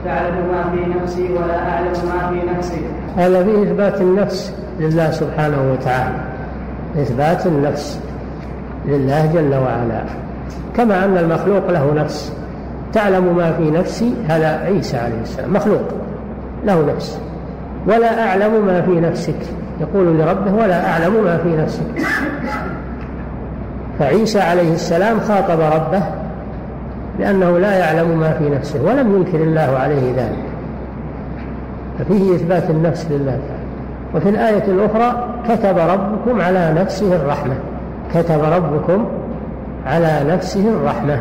[0.05, 2.81] تعلم ما في نفسي ولا أعلم ما في نفسك
[3.17, 6.15] هذا فيه إثبات النفس لله سبحانه وتعالى.
[7.03, 8.01] إثبات النفس
[8.87, 10.03] لله جل وعلا.
[10.77, 12.33] كما أن المخلوق له نفس.
[12.93, 15.53] تعلم ما في نفسي هذا عيسى عليه السلام.
[15.53, 15.83] مخلوق
[16.65, 17.21] له نفس.
[17.87, 19.39] ولا أعلم ما في نفسك.
[19.81, 22.07] يقول لربه ولا أعلم ما في نفسك.
[23.99, 26.03] فعيسى عليه السلام خاطب ربه
[27.19, 30.45] لأنه لا يعلم ما في نفسه ولم ينكر الله عليه ذلك.
[31.99, 33.67] ففيه إثبات النفس لله تعالى.
[34.15, 37.55] وفي الآية الأخرى كتب ربكم على نفسه الرحمة.
[38.15, 39.07] كتب ربكم
[39.87, 41.21] على نفسه الرحمة.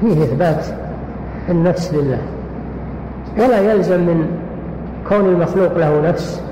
[0.00, 0.66] فيه إثبات
[1.48, 2.18] النفس لله.
[3.38, 4.26] ولا يلزم من
[5.08, 6.42] كون المخلوق له نفس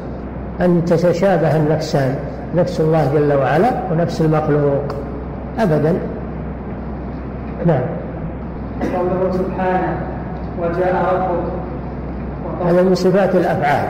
[0.61, 2.15] أن تتشابه النفسان
[2.57, 4.83] نفس الله جل وعلا ونفس المخلوق.
[5.59, 5.95] أبدا.
[7.67, 7.83] نعم.
[8.83, 9.97] قوله سبحانه
[10.61, 11.53] وجاء ربك.
[12.67, 13.89] هذا من صفات الأفعال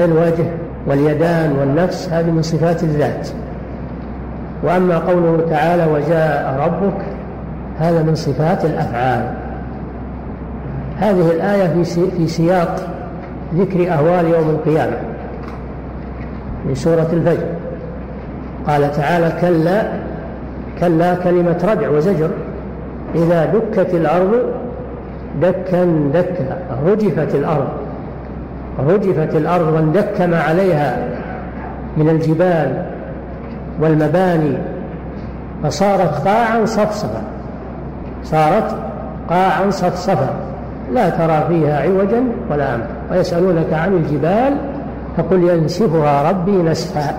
[0.00, 0.44] الوجه
[0.86, 3.28] واليدان والنفس هذه من صفات الذات.
[4.62, 7.04] وأما قوله تعالى وجاء ربك
[7.78, 9.34] هذا من صفات الأفعال.
[10.98, 11.82] هذه الآية
[12.16, 12.99] في سياق
[13.54, 14.96] ذكر أهوال يوم القيامة
[16.68, 17.46] في سورة الفجر.
[18.66, 19.82] قال تعالى كلا
[20.80, 22.30] كلا كلمة ردع وزجر.
[23.14, 24.32] إذا دكت الأرض
[25.42, 25.84] دكا
[26.14, 27.68] دكا رجفت الأرض
[28.88, 31.08] رجفت الأرض واندك ما عليها
[31.96, 32.84] من الجبال
[33.80, 34.56] والمباني
[35.62, 37.22] فصارت قاعا صفصفا
[38.24, 38.76] صارت
[39.28, 40.30] قاعا صفصفا.
[40.92, 42.99] لا ترى فيها عوجا ولا أمتا.
[43.10, 44.56] ويسألونك عن الجبال
[45.16, 47.14] فقل ينسفها ربي نسفا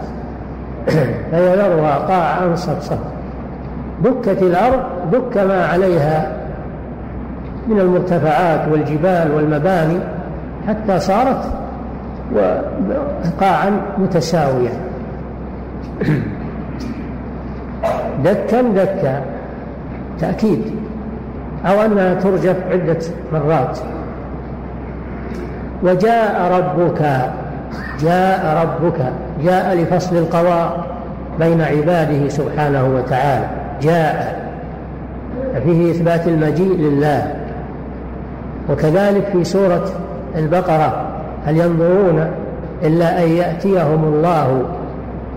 [1.32, 3.12] فيذرها قاعا صفصفا
[4.04, 6.32] دكت الأرض دك ما عليها
[7.68, 10.00] من المرتفعات والجبال والمباني
[10.68, 11.46] حتى صارت
[13.40, 14.70] قاعا متساوية
[18.26, 19.22] دكا دكا
[20.20, 20.62] تأكيد.
[21.66, 22.98] أو أنها ترجف عدة
[23.34, 23.80] مرات.
[25.84, 27.02] وجاء ربك
[28.00, 29.00] جاء ربك
[29.44, 30.86] جاء لفصل القضاء
[31.40, 33.46] بين عباده سبحانه وتعالى
[33.82, 34.42] جاء.
[35.64, 37.34] فيه إثبات المجيء لله.
[38.70, 39.86] وكذلك في سورة
[40.36, 41.06] البقرة
[41.46, 42.28] هل ينظرون
[42.84, 44.64] إلا أن يأتيهم الله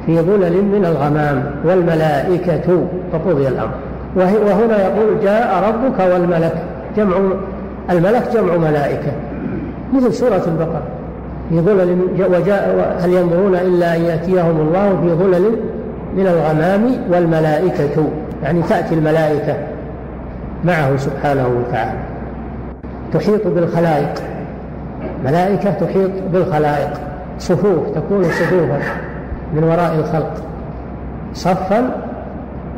[0.07, 3.75] في ظلل من الغمام والملائكة فقضي الأمر.
[4.17, 6.55] وهنا يقول جاء ربك والملك
[6.97, 7.17] جمع
[7.91, 9.13] الملك جمع ملائكة.
[9.95, 10.83] مثل سورة البقرة.
[11.49, 11.99] في ظلل
[12.35, 15.57] وجاء هل ينظرون إلا أن يأتيهم الله في ظلل
[16.17, 18.09] من الغمام والملائكة.
[18.43, 19.57] يعني تأتي الملائكة
[20.65, 21.99] معه سبحانه وتعالى.
[23.13, 24.15] تحيط بالخلائق.
[25.25, 26.91] ملائكة تحيط بالخلائق.
[27.39, 28.79] صفوف تكون صفوفا
[29.55, 30.33] من وراء الخلق.
[31.35, 31.91] صفا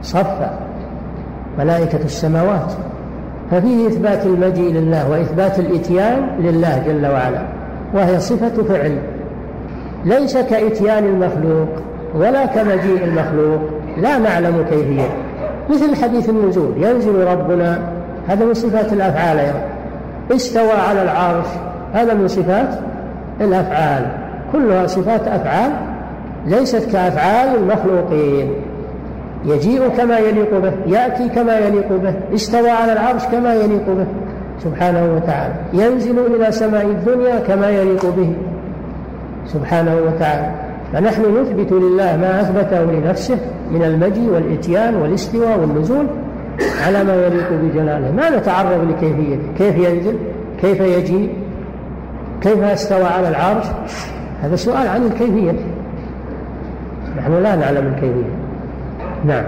[0.02, 0.58] صفا.
[1.58, 2.72] ملائكة السماوات.
[3.50, 7.42] ففيه إثبات المجيء لله وإثبات الإتيان لله جل وعلا
[7.94, 8.98] وهي صفة فعل.
[10.04, 11.68] ليس كإتيان المخلوق
[12.14, 13.60] ولا كمجيء المخلوق
[13.96, 15.08] لا نعلم كيفية.
[15.70, 17.78] مثل حديث النزول ينزل ربنا
[18.28, 19.60] هذا من صفات الأفعال أيضا.
[20.36, 21.46] استوى على العرش
[21.92, 22.68] هذا من صفات
[23.40, 24.06] الأفعال.
[24.52, 25.72] كلها صفات أفعال
[26.46, 28.50] ليست كأفعال المخلوقين.
[29.46, 34.06] يجيء كما يليق به يأتي كما يليق به استوى على العرش كما يليق به.
[34.64, 35.54] سبحانه وتعالى.
[35.72, 38.32] ينزل إلى سماء الدنيا كما يليق به.
[39.46, 40.50] سبحانه وتعالى.
[40.92, 43.38] فنحن نثبت لله ما أثبته لنفسه
[43.70, 46.06] من المجيء والإتيان والاستواء والنزول
[46.86, 48.12] على ما يليق بجلاله.
[48.12, 50.16] ما نتعرض لكيفيته؟ كيف ينزل؟
[50.60, 51.30] كيف يجيء؟
[52.40, 53.66] كيف استوى على العرش؟
[54.42, 55.52] هذا سؤال عن الكيفية.
[57.18, 58.45] نحن لا نعلم الكيفية.
[59.26, 59.44] نعم.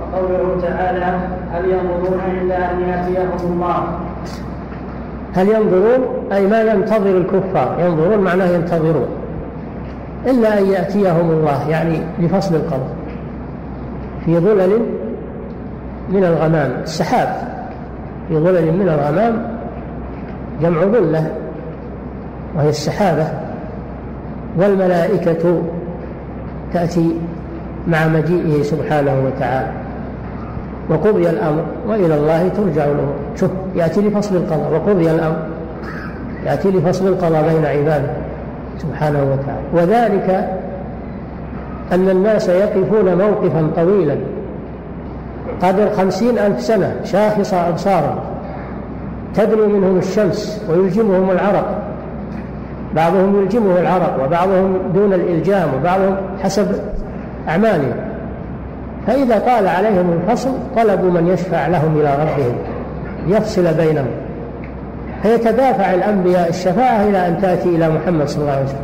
[0.00, 1.18] وقوله تعالى
[1.52, 3.84] هل ينظرون إلا أن يأتيهم الله؟
[5.34, 7.76] هل ينظرون؟ أي ما ينتظر الكفار.
[7.80, 9.08] ينظرون معناه ينتظرون.
[10.26, 12.96] إلا أن يأتيهم الله يعني لفصل القضاء.
[14.24, 14.80] في ظلل
[16.08, 16.70] من الغمام.
[16.82, 17.28] السحاب.
[18.28, 19.42] في ظلل من الغمام
[20.62, 21.30] جمع ظلة
[22.56, 23.26] وهي السحابة.
[24.58, 25.62] والملائكة
[26.72, 27.16] تأتي
[27.88, 29.72] مع مجيئه سبحانه وتعالى.
[30.90, 33.14] وقضي الأمر وإلى الله ترجع الأمور.
[33.36, 34.72] شوف يأتي لفصل القضاء.
[34.72, 35.36] وقضي الأمر.
[36.46, 38.10] يأتي لفصل القضاء بين عباده
[38.78, 39.66] سبحانه وتعالى.
[39.72, 40.48] وذلك
[41.92, 44.16] أن الناس يقفون موقفا طويلا.
[45.62, 48.18] قدر خمسين ألف سنة شاخص أبصارهم.
[49.34, 51.82] تدنو منهم الشمس ويلجمهم العرق.
[52.96, 56.66] بعضهم يلجمه العرق وبعضهم دون الإلجام وبعضهم حسب
[57.48, 57.94] أعمالهم
[59.06, 62.56] فإذا طال عليهم الفصل طلبوا من يشفع لهم إلى ربهم
[63.26, 64.10] يفصل بينهم.
[65.22, 68.80] فيتدافع الأنبياء الشفاعة إلى أن تأتي إلى محمد صلى الله عليه وسلم.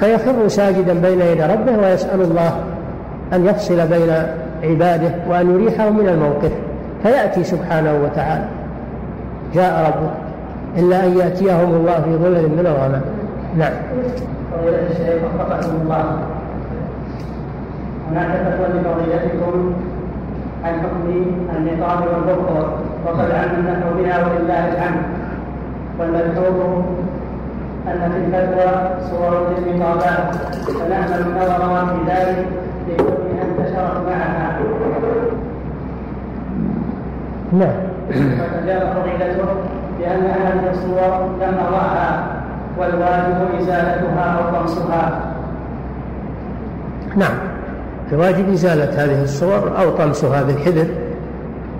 [0.00, 2.60] فيخر ساجدا بين يدي ربه ويسأل الله
[3.32, 4.10] أن يفصل بين
[4.62, 6.52] عباده وأن يريحهم من الموقف.
[7.02, 8.44] فيأتي سبحانه وتعالى.
[9.54, 10.10] جاء ربه
[10.82, 13.02] إلا أن يأتيهم الله في ظلل من الغمام.
[13.56, 13.72] نعم.
[14.52, 15.22] فضيلة الشيخ
[15.84, 16.37] الله.
[18.74, 19.74] لفضيلتكم
[20.64, 25.02] عن حكم النقاب والبخور وقد علمنا بها ولله الحمد.
[25.98, 26.84] والملحوظ
[27.88, 30.34] أن في الفتوى صور للنقابات
[30.66, 32.46] فنعمل النظر في ذلك
[32.88, 34.58] لكونها انتشرت معها.
[37.52, 37.74] نعم.
[38.10, 39.48] فتجاب فضيلته
[39.98, 42.26] بأن هذه الصور لم أضعها
[42.78, 45.20] والواجب إزالتها أو طمسها.
[47.16, 47.47] نعم.
[48.12, 50.86] الواجب إزالة هذه الصور أو طمسها بالحذر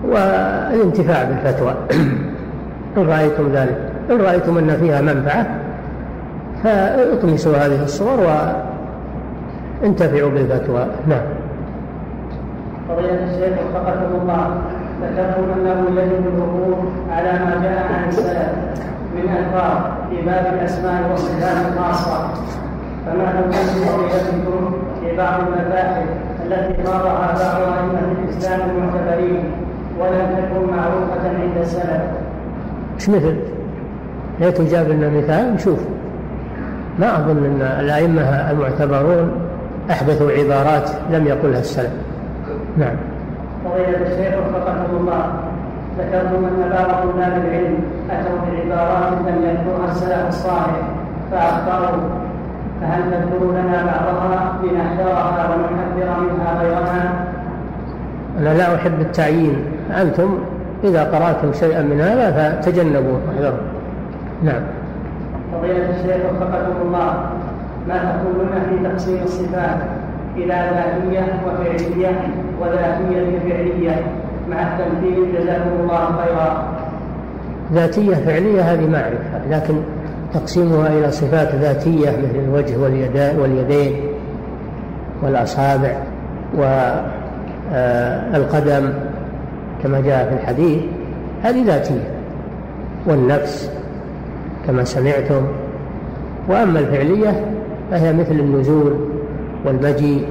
[0.08, 1.74] والانتفاع بالفتوى.
[2.96, 3.78] إن رأيتم ذلك
[4.10, 5.46] إن رأيتم أن فيها منفعة
[6.64, 8.18] فاطمسوا هذه الصور
[9.82, 10.86] وانتفعوا بالفتوى.
[11.06, 11.20] نعم.
[12.88, 14.50] فضيلة الشيخ وفقكم الله
[15.02, 16.78] ذكرتم أنه يجب الوقوف
[17.10, 18.48] على ما جاء عن السلف
[19.16, 19.76] من ألفاظ
[20.10, 22.28] في باب الأسماء والصفات الخاصة.
[23.06, 26.06] فما حكم فضيلتكم في بعض المباحث
[26.46, 29.44] التي قرأها بعض أئمة الإسلام المعتبرين
[30.00, 32.02] ولم تكن معروفة عند السلف.
[32.94, 33.36] إيش مثل؟
[34.40, 35.78] لا تجاب لنا مثال نشوف
[36.98, 39.30] ما أظن أن الأئمة المعتبرون
[39.90, 41.92] أحدثوا عبارات لم يقلها السلف
[42.76, 42.96] نعم
[43.64, 45.32] فضيلة الشيخ وفقكم الله
[45.98, 47.78] ذكرتم أن بعض طلاب العلم
[48.10, 50.80] أتوا بعبارات لم يذكرها السلف الصالح
[51.32, 51.96] فأخطأوا
[52.80, 57.12] فهل تذكروا لنا بعضها لنحذرها ونحذر منها غيرنا؟
[58.38, 59.56] أنا لا أحب التعيين.
[60.00, 60.38] أنتم
[60.84, 63.20] إذا قرأتم شيئا من هذا فتجنبوه.
[63.28, 63.58] واحذروا
[64.42, 64.62] نعم.
[65.52, 67.14] فضيلة الشيخ وفقكم الله
[67.88, 69.78] ما تقولون في تقسيم الصفات
[70.36, 72.20] إلى ذاتية وفعلية
[72.60, 74.02] وذاتية فعلية
[74.50, 76.64] مع التمثيل؟ جزاكم الله خيرا.
[77.72, 79.74] ذاتية فعلية هذه معرفة لكن
[80.34, 82.78] تقسيمها إلى صفات ذاتية مثل الوجه
[83.40, 83.94] واليدين
[85.22, 85.96] والأصابع
[88.34, 88.92] والقدم
[89.82, 90.82] كما جاء في الحديث
[91.42, 92.08] هذه ذاتية.
[93.06, 93.70] والنفس
[94.66, 95.42] كما سمعتم.
[96.48, 97.44] وأما الفعلية
[97.90, 98.94] فهي مثل النزول
[99.64, 100.26] والمجيء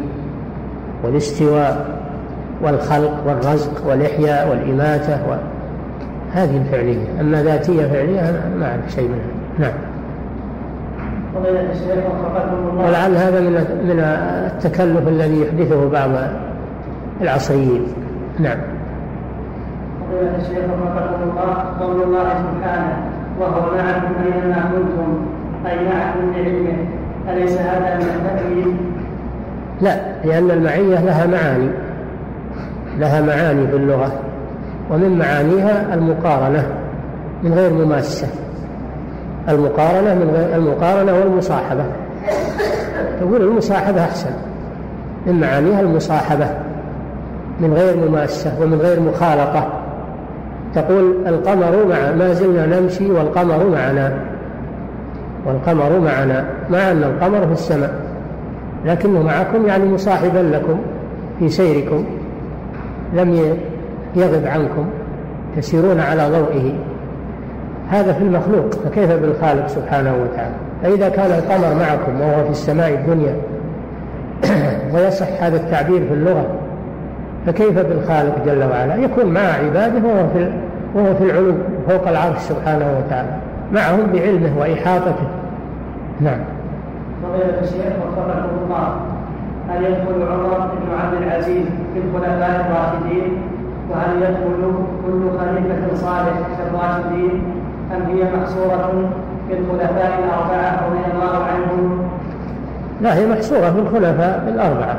[1.04, 1.86] والاستواء
[2.62, 5.36] والخلق والرزق والإحياء والإماتة و...
[6.34, 7.22] هذه الفعلية.
[7.22, 9.38] أما ذاتية فعلية ما أعرف شيء منها.
[9.60, 9.74] نعم.
[12.78, 16.10] ولعل هذا من من التكلف الذي يحدثه بعض
[17.22, 17.84] العصريين
[18.40, 18.58] نعم.
[20.02, 22.98] فضيلة الشيخ وفقكم الله قول الله سبحانه
[23.40, 25.26] وهو معكم أينما كنتم
[25.66, 26.78] أي معكم بعلمه
[27.30, 28.76] أليس هذا من التأويل؟
[29.82, 31.70] لا لأن المعية لها معاني.
[32.98, 34.12] لها معاني في اللغة
[34.92, 36.68] ومن معانيها المقارنة
[37.44, 38.28] من غير مماسة.
[39.50, 41.84] المقارنة من غير المقارنة والمصاحبة.
[43.20, 44.32] تقول المصاحبة أحسن.
[45.28, 46.50] من معانيها المصاحبة
[47.60, 49.68] من غير مماسة ومن غير مخالطة.
[50.76, 54.14] تقول القمر مع ما زلنا نمشي والقمر معنا.
[55.46, 56.46] والقمر معنا.
[56.70, 57.94] مع أن القمر في السماء.
[58.86, 60.80] لكنه معكم يعني مصاحبا لكم
[61.40, 62.06] في سيركم.
[63.14, 63.58] لم
[64.16, 64.86] يغب عنكم.
[65.58, 66.74] تسيرون على ضوئه.
[67.90, 73.36] هذا في المخلوق فكيف بالخالق سبحانه وتعالى؟ فإذا كان القمر معكم وهو في السماء الدنيا
[74.94, 76.46] ويصح هذا التعبير في اللغة
[77.46, 80.52] فكيف بالخالق جل وعلا؟ يكون مع عباده وهو في
[80.96, 81.54] وهو في العلو
[81.90, 83.30] فوق العرش سبحانه وتعالى
[83.74, 85.28] معهم بعلمه وإحاطته.
[86.22, 86.40] نعم.
[87.24, 88.96] فضيلة الشيخ وفقكم الله
[89.70, 93.38] هل يدخل عمر بن عبد العزيز في الخلفاء الراشدين؟
[93.92, 94.74] وهل يدخل
[95.06, 97.42] كل خليفة صالح في الراشدين
[97.96, 99.10] أم هي محصورة
[99.48, 102.08] في الخلفاء الأربعة رضي الله عنهم؟
[103.02, 104.98] لا هي محصورة في الخلفاء الأربعة.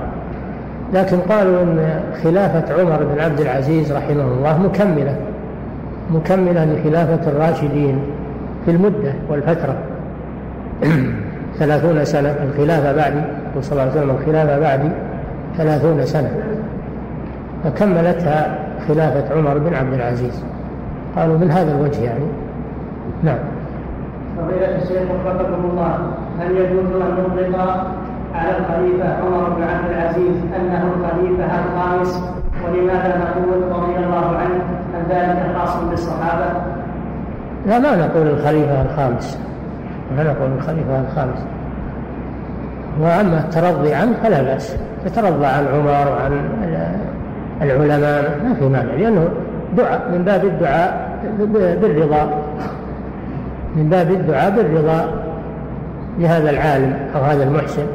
[0.95, 5.17] لكن قالوا أن خلافة عمر بن عبد العزيز رحمه الله مكملة
[6.11, 8.03] مكملة لخلافة الراشدين
[8.65, 9.75] في المدة والفترة.
[11.59, 13.21] ثلاثون سنة الخلافة بعدي
[13.61, 14.89] صلى الله عليه وسلم الخلافة بعدي
[15.57, 16.31] ثلاثون سنة.
[17.65, 18.59] فكملتها
[18.89, 20.45] خلافة عمر بن عبد العزيز.
[21.17, 22.25] قالوا من هذا الوجه يعني؟
[23.23, 23.39] نعم.
[24.39, 25.99] فضيلة الشيخ وفقكم الله
[26.41, 27.87] هل يجوز أن نطلق
[28.35, 32.23] على الخليفة عمر بن عبد العزيز أنه الخليفة الخامس؟
[32.65, 34.61] ولماذا نقول رضي الله عنه
[34.95, 36.45] أن ذلك خاص بالصحابة؟
[37.67, 39.39] لا ما نقول الخليفة الخامس.
[40.17, 41.45] ما نقول الخليفة الخامس.
[43.01, 44.77] وأما الترضي عنه فلا بأس.
[45.07, 46.33] يترضى عن عمر وعن
[47.63, 49.29] العلماء ما في مانع لأنه
[49.77, 51.09] دعاء من باب الدعاء
[51.81, 52.48] بالرضا.
[53.79, 55.09] من باب الدعاء بالرضا
[56.19, 57.87] لهذا العالم أو هذا المحسن.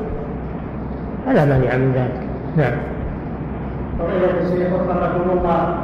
[1.26, 2.28] فلا مانع من ذلك.
[2.58, 2.78] نعم.
[4.00, 5.78] فضيلة الشيخ وفقكم الله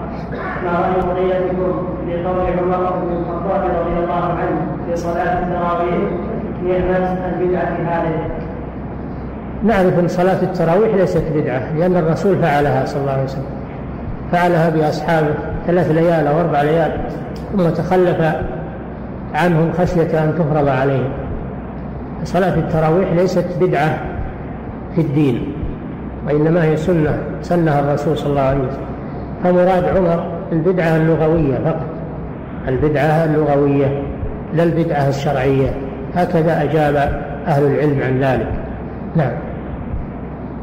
[0.63, 6.11] ما رأي فضيلتكم لقول عمر بن الخطاب رضي الله عنه في صلاة التراويح
[6.67, 8.29] نعمة البدعة هذه
[9.63, 13.43] نعرف أن صلاة التراويح ليست بدعة لأن الرسول فعلها صلى الله عليه وسلم.
[14.31, 15.33] فعلها بأصحابه
[15.67, 16.91] ثلاث ليال أو أربع ليال
[17.57, 18.21] ثم تخلف
[19.35, 21.09] عنهم خشية أن تفرض عليهم.
[22.23, 23.97] صلاة التراويح ليست بدعة
[24.95, 25.53] في الدين
[26.27, 28.89] وإنما هي سنة سنها الرسول صلى الله عليه وسلم.
[29.43, 31.85] فمراد عمر البدعة اللغوية فقط.
[32.67, 34.03] البدعة اللغوية
[34.53, 35.69] لا البدعة الشرعية.
[36.15, 36.95] هكذا أجاب
[37.47, 38.47] أهل العلم عن ذلك.
[39.15, 39.31] نعم.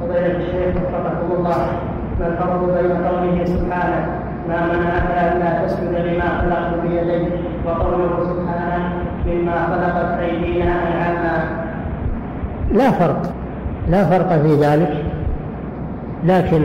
[0.01, 1.67] فضيلة الشيخ وفقكم الله
[2.21, 4.07] ما الفرق بين قوله سبحانه
[4.49, 7.27] ما منعك ألا تسجد لما خلقت بيدي
[7.67, 8.85] وقوله سبحانه
[9.27, 10.19] مما خلقت
[10.63, 11.67] انعاما
[12.75, 13.23] لا فرق.
[13.91, 15.05] لا فرق في ذلك.
[16.25, 16.63] لكن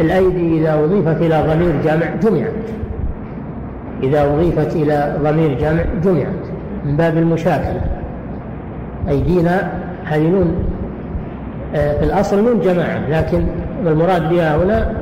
[0.00, 2.64] الأيدي إذا أضيفت إلى ضمير جمع جمعت.
[4.02, 6.42] إذا أضيفت إلى ضمير جمع جمعت.
[6.84, 7.80] من باب المشاكلة
[9.08, 9.70] أيدينا
[10.04, 10.46] هذه
[11.74, 13.46] آه، في الأصل من جماعة لكن
[13.86, 14.92] المراد بها هنا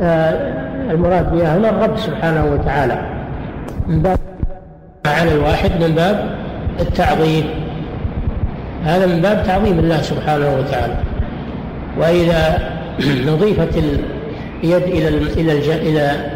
[0.00, 0.34] آه،
[0.90, 3.09] المراد بها هنا الرب سبحانه وتعالى.
[3.88, 4.18] من باب
[5.06, 6.34] عن الواحد من باب
[6.80, 7.44] التعظيم.
[8.84, 10.96] هذا من باب تعظيم الله سبحانه وتعالى.
[11.98, 12.58] وإذا
[13.32, 13.76] نضيفت
[14.64, 15.52] اليد إلى إلى
[15.88, 16.30] إلى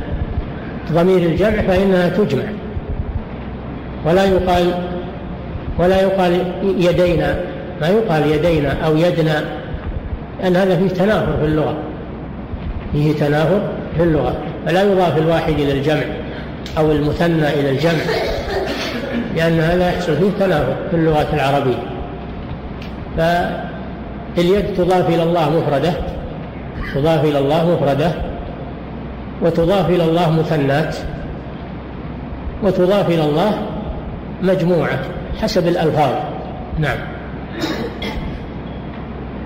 [0.93, 2.45] ضمير الجمع فإنها تجمع.
[4.07, 4.74] ولا يقال
[5.78, 7.37] ولا يقال يدينا
[7.80, 9.45] ما يقال يدينا أو يدنا
[10.43, 11.76] لأن هذا فيه تنافر في اللغة.
[12.93, 13.61] فيه تنافر
[13.97, 14.37] في اللغة.
[14.66, 16.05] فلا يضاف الواحد إلى الجمع.
[16.79, 18.05] أو المثنى إلى الجمع
[19.37, 21.83] لأن هذا يحصل فيه تنافر في اللغة العربية.
[23.17, 25.93] فاليد تضاف إلى الله مفردة
[26.95, 28.12] تضاف إلى الله مفردة
[29.43, 30.97] وتضاف إلى الله مثنات
[32.62, 33.59] وتضاف إلى الله
[34.43, 34.99] مجموعة
[35.43, 36.12] حسب الألفاظ.
[36.79, 36.97] نعم.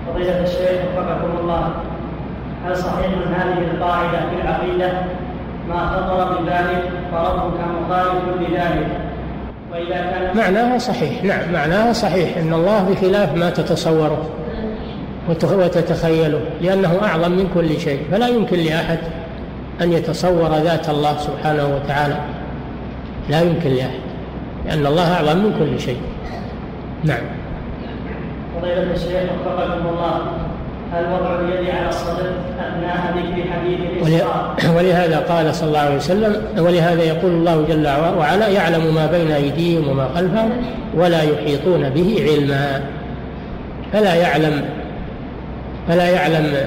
[0.07, 1.71] فضيلة الشيخ وفقكم الله
[2.65, 4.91] هل صحيح من هذه القاعدة في العقيدة
[5.69, 8.87] ما خطر ببالك فربك مخالف لذلك.
[9.71, 11.23] وإذا كان معناها صحيح.
[11.23, 14.29] نعم معناها صحيح أن الله بخلاف ما تتصوره
[15.29, 18.01] وتتخيله لأنه أعظم من كل شيء.
[18.11, 18.99] فلا يمكن لأحد
[19.81, 22.17] أن يتصور ذات الله سبحانه وتعالى.
[23.29, 23.99] لا يمكن لأحد
[24.65, 26.01] لأن الله أعظم من كل شيء.
[27.03, 27.23] نعم.
[28.55, 30.21] فضيلة الشيخ وفقكم الله.
[30.93, 33.79] هل وضع اليد على الصدر أثناء ذكر حديث
[34.77, 37.87] ولهذا قال صلى الله عليه وسلم ولهذا يقول الله جل
[38.17, 40.51] وعلا يعلم ما بين أيديهم وما خلفهم
[40.95, 42.81] ولا يحيطون به علما.
[43.93, 44.65] فلا يعلم
[45.87, 46.57] فلا يعلم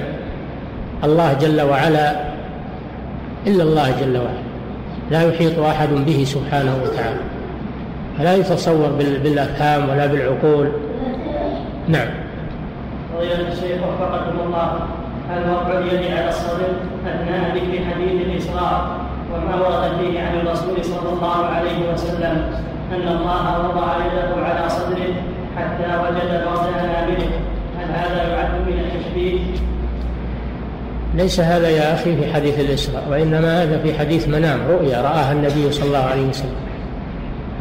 [1.03, 2.15] الله جل وعلا
[3.47, 4.43] إلا الله جل وعلا.
[5.11, 7.19] لا يحيط أحد به سبحانه وتعالى.
[8.17, 8.89] فلا يتصور
[9.23, 10.71] بالأفهام ولا بالعقول.
[11.87, 12.22] نعم.
[13.13, 14.79] فضيلة الشيخ وفقكم الله
[15.29, 16.67] هل وقع اليد على الصدر
[17.07, 18.87] أثناء ذكر حديث الإسراء
[19.33, 22.35] وما ورد فيه عن الرسول صلى الله عليه وسلم
[22.91, 25.13] أن الله وضع يده على صدره
[25.57, 27.29] حتى وجد برد أنامله
[27.79, 29.39] هل هذا يعد من التشبيه؟
[31.15, 35.71] ليس هذا يا أخي في حديث الإسراء وإنما هذا في حديث منام رؤيا رآها النبي
[35.71, 36.55] صلى الله عليه وسلم.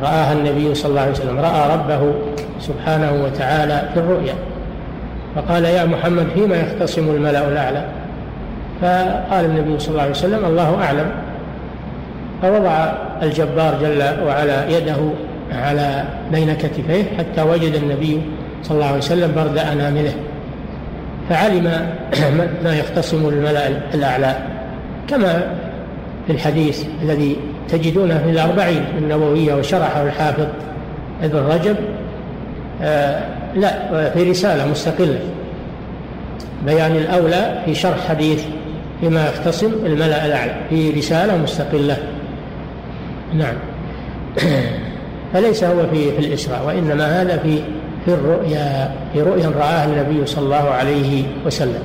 [0.03, 2.15] رآها النبي صلى الله عليه وسلم رأى ربه
[2.61, 4.35] سبحانه وتعالى في الرؤيا.
[5.37, 7.85] فقال يا محمد فيما يختصم الملأ الأعلى؟
[8.83, 11.07] فقال النبي صلى الله عليه وسلم الله أعلم.
[12.43, 14.97] فوضع الجبار جل وعلا يده
[15.53, 18.21] على بين كتفيه حتى وجد النبي
[18.63, 20.15] صلى الله عليه وسلم برد أنامله.
[21.29, 21.71] فعلم
[22.65, 24.37] ما يختصم الملأ الأعلى.
[25.09, 25.43] كما
[26.27, 27.37] في الحديث الذي
[27.69, 30.47] تجدونه في الأربعين النووية وشرحه الحافظ
[31.23, 31.77] ابن رجب
[32.83, 33.21] آه
[33.55, 35.21] لا في رسالة مستقلة.
[36.67, 38.45] بيان الأولى في شرح حديث
[39.01, 41.97] فيما يختصم الملأ الأعلى في رسالة مستقلة.
[43.35, 43.55] نعم.
[45.33, 47.59] فليس هو في في الإسراء وإنما هذا في
[48.05, 51.83] في الرؤيا في رؤيا رآها النبي صلى الله عليه وسلم.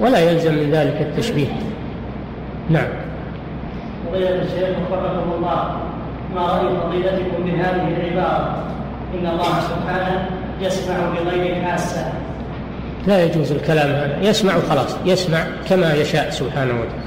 [0.00, 1.46] ولا يلزم من ذلك التشبيه.
[2.70, 2.88] نعم.
[4.08, 5.76] فضيلة الشيخ وفقكم الله
[6.34, 8.54] ما رأي فضيلتكم بهذه العبارة؟
[9.14, 12.12] إن الله سبحانه يسمع بغير حاسة.
[13.06, 14.18] لا يجوز الكلام هذا.
[14.22, 17.06] يسمع خلاص يسمع كما يشاء سبحانه وتعالى.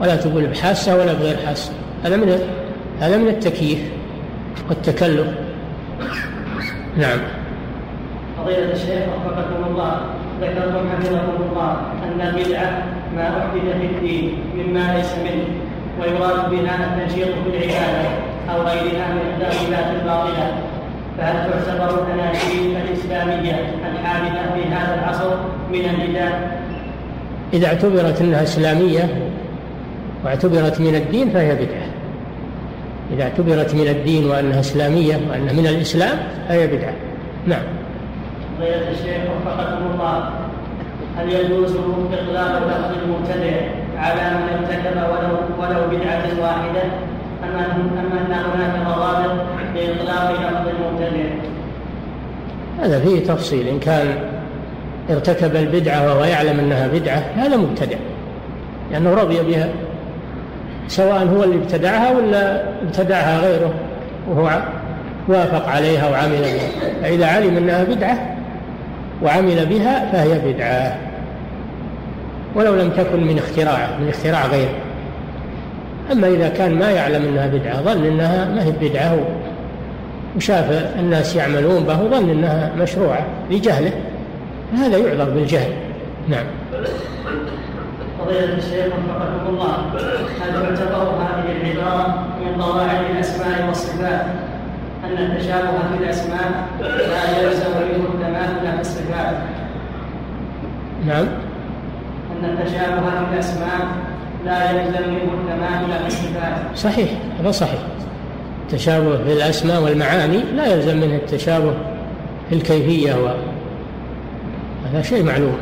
[0.00, 1.72] ولا تقول بحاسة ولا بغير حاسة.
[2.04, 2.38] هذا من
[3.00, 3.78] هذا من التكييف
[4.68, 5.26] والتكلف
[6.96, 7.18] نعم.
[8.38, 10.00] فضيلة الشيخ وفقكم الله.
[10.40, 12.82] ذكرتم حفظكم الله أن البدعة
[13.16, 15.44] ما أحدث في الدين مما ليس منه
[16.00, 18.08] ويراد بها التنشيط في العبادة
[18.50, 20.71] أو غيرها من التأويلات الباطلة.
[21.18, 25.34] فهل تعتبر الأناشيد الإسلامية الحادثة في هذا العصر
[25.72, 26.28] من البدع؟
[27.52, 29.08] إذا اعتبرت أنها إسلامية
[30.24, 31.86] واعتبرت من الدين فهي بدعة.
[33.12, 36.94] إذا اعتبرت من الدين وأنها إسلامية وأنها من الإسلام فهي بدعة.
[37.46, 37.62] نعم.
[38.58, 40.30] فضيلة الشيخ وفقكم الله
[41.18, 41.76] هل يجوز
[42.12, 43.56] إطلاق لفظ المبتدع
[43.96, 46.82] على من ارتكب ولو ولو بدعة واحدة؟
[47.44, 49.40] أم أم أن هناك ضوابط
[49.74, 51.28] لإطلاق لفظ المبتدع؟
[52.82, 53.68] هذا فيه تفصيل.
[53.68, 54.06] إن كان
[55.10, 57.96] ارتكب البدعة وهو يعلم أنها بدعة هذا مبتدع.
[58.92, 59.68] لأنه رضي بها
[60.88, 63.74] سواء هو اللي ابتدعها ولا ابتدعها غيره
[64.28, 64.62] وهو
[65.28, 66.90] وافق عليها وعمل بها.
[67.02, 68.36] فإذا علم أنها بدعة
[69.22, 70.96] وعمل بها فهي بدعة.
[72.54, 74.74] ولو لم تكن من اختراعه من اختراع غيره.
[76.12, 79.18] أما إذا كان ما يعلم أنها بدعة ظن أنها ما هي بدعة.
[80.36, 83.92] وشاف الناس يعملون به ظن أنها مشروعة لجهله.
[84.74, 85.72] هذا يعذر بالجهل.
[86.28, 86.44] نعم.
[88.18, 89.74] فضيلة الشيخ وفقكم الله
[90.42, 94.26] هل تعتبر هذه العبارة من قواعد الأسماء والصفات؟
[95.04, 99.34] أن التشابه في الأسماء لا يلزم منه التماثل في الصفات.
[101.06, 101.26] نعم.
[102.32, 103.80] أن التشابه في الأسماء
[104.44, 107.80] لا يلزم منه التماثل في صحيح هذا صحيح.
[108.62, 111.74] التشابه في الأسماء والمعاني لا يلزم منه التشابه
[112.48, 113.28] في الكيفية و
[114.86, 115.56] هذا شيء معلوم.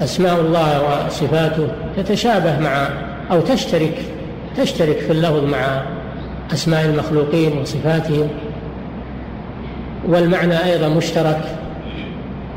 [0.00, 2.88] فأسماء الله وصفاته تتشابه مع
[3.30, 4.04] أو تشترك
[4.56, 5.82] تشترك في اللفظ مع
[6.52, 8.28] أسماء المخلوقين وصفاتهم.
[10.08, 11.58] والمعنى أيضا مشترك.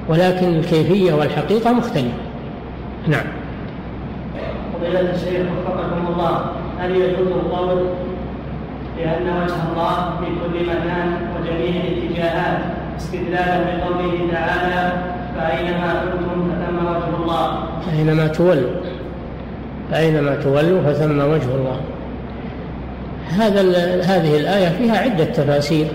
[0.10, 2.18] ولكن الكيفية والحقيقة مختلفة.
[3.08, 3.26] نعم.
[4.74, 6.41] فضيلة الشيخ وفقكم الله
[6.80, 7.86] هل يجوز القول
[8.97, 12.60] بأن وجه الله في كل مكان وجميع الاتجاهات
[12.97, 14.91] استدلالا بقوله تعالى
[15.38, 17.58] فأينما كنتم فثم وجه الله؟
[17.97, 18.72] أينما تولوا.
[19.91, 21.78] فأينما تولوا فثم وجه الله.
[23.30, 23.62] هذا
[24.04, 25.88] هذه الآية فيها عدة تفاسير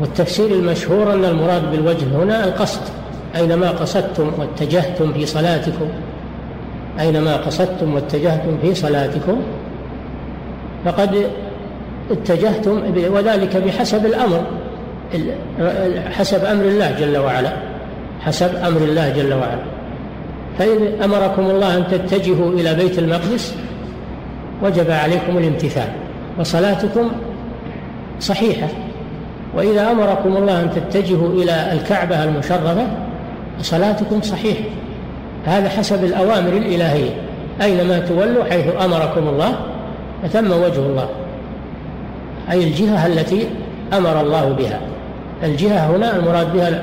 [0.00, 3.01] والتفسير المشهور أن المراد بالوجه هنا القصد.
[3.36, 5.88] أينما قصدتم واتجهتم في صلاتكم؟
[7.00, 9.42] أينما قصدتم واتجهتم في صلاتكم؟
[10.84, 11.26] فقد
[12.10, 12.82] اتجهتم
[13.14, 14.44] وذلك بحسب الأمر
[16.10, 17.52] حسب أمر الله جل وعلا
[18.20, 19.62] حسب أمر الله جل وعلا.
[20.58, 23.54] فإن أمركم الله أن تتجهوا إلى بيت المقدس
[24.62, 25.88] وجب عليكم الامتثال
[26.38, 27.10] وصلاتكم
[28.20, 28.68] صحيحة.
[29.56, 32.86] وإذا أمركم الله أن تتجهوا إلى الكعبة المشرفة
[33.62, 34.64] فصلاتكم صحيحة
[35.46, 37.10] هذا حسب الأوامر الإلهية.
[37.62, 39.54] أينما تولوا حيث أمركم الله
[40.22, 41.08] فتم وجه الله.
[42.50, 43.46] أي الجهة التي
[43.92, 44.80] أمر الله بها.
[45.44, 46.82] الجهة هنا المراد بها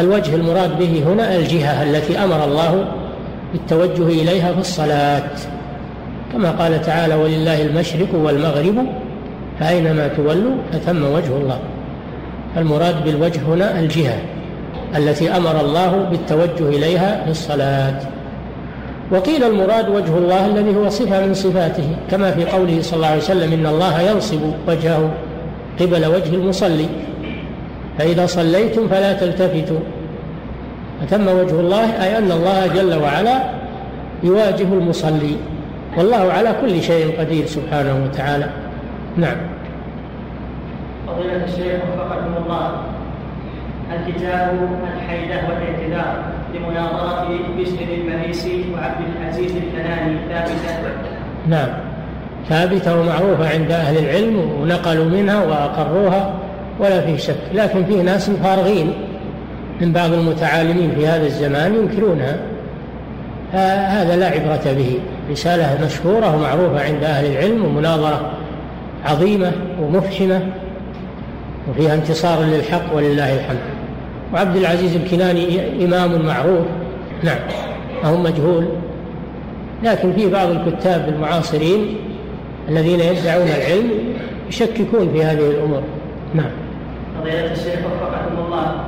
[0.00, 2.84] الوجه المراد به هنا الجهة التي أمر الله
[3.52, 5.30] بالتوجه إليها في الصلاة.
[6.32, 8.86] كما قال تعالى ولله المشرق والمغرب
[9.60, 11.58] فأينما تولوا فثم وجه الله.
[12.56, 14.18] المراد بالوجه هنا الجهة.
[14.96, 18.00] التي أمر الله بالتوجه إليها في الصلاة.
[19.10, 23.22] وقيل المراد وجه الله الذي هو صفة من صفاته كما في قوله صلى الله عليه
[23.22, 25.10] وسلم إن الله ينصب وجهه
[25.80, 26.88] قبل وجه المصلي.
[27.98, 29.78] فإذا صليتم فلا تلتفتوا.
[31.00, 33.38] فتم وجه الله أي أن الله جل وعلا
[34.22, 35.36] يواجه المصلي.
[35.96, 38.48] والله على كل شيء قدير سبحانه وتعالى.
[39.16, 39.36] نعم.
[41.06, 42.70] فضيلة الشيخ وفقكم الله.
[43.94, 46.24] الكتاب الحيدة والاعتذار
[46.54, 47.28] لمناظرة
[47.58, 50.90] بشر المريسي وعبد العزيز الكناني ثابتة
[51.48, 51.68] نعم.
[52.48, 56.34] ثابتة ومعروفة عند أهل العلم ونقلوا منها وأقروها
[56.80, 57.36] ولا فيه شك.
[57.54, 58.92] لكن فيه ناس فارغين
[59.80, 62.36] من بعض المتعالمين في هذا الزمان ينكرونها.
[63.86, 64.98] هذا لا عبرة به.
[65.30, 68.30] رسالة مشهورة ومعروفة عند أهل العلم ومناظرة
[69.04, 70.40] عظيمة ومفحمة
[71.70, 73.75] وفيها انتصار للحق ولله الحمد.
[74.34, 76.66] وعبد العزيز الكناني إمام معروف.
[77.22, 77.38] نعم
[78.04, 78.68] أهم مجهول.
[79.82, 81.96] لكن في بعض الكتاب المعاصرين
[82.68, 83.90] الذين يدعون العلم
[84.48, 85.82] يشككون في هذه الأمور.
[86.34, 86.50] نعم.
[87.20, 88.84] فضيلة الشيخ وفقكم الله.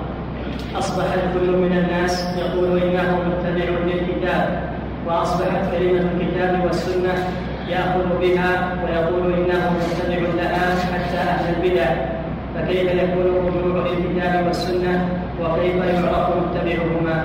[0.78, 4.60] أصبح الكل من الناس يقول إنه متبع للكتاب
[5.06, 7.28] وأصبحت كلمة الكتاب والسنة
[7.68, 12.17] يأخذ بها ويقول إنه متبع لها حتى أهل البدع.
[12.58, 15.08] فكيف يكون الرجوع للكتاب والسنة
[15.42, 17.24] وكيف يعرف متبعهما؟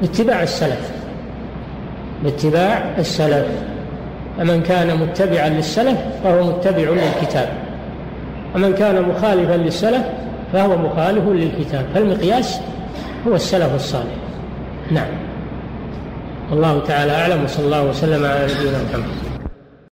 [0.00, 0.92] باتباع السلف.
[2.24, 3.46] باتباع السلف.
[4.38, 7.48] فمن كان متبعا للسلف فهو متبع للكتاب.
[8.54, 10.02] ومن كان مخالفا للسلف
[10.52, 11.86] فهو مخالف للكتاب.
[11.94, 12.60] فالمقياس
[13.28, 14.14] هو السلف الصالح.
[14.90, 15.08] نعم.
[16.50, 17.44] والله تعالى أعلم.
[17.44, 19.27] وصلى الله وسلم على نبينا محمد.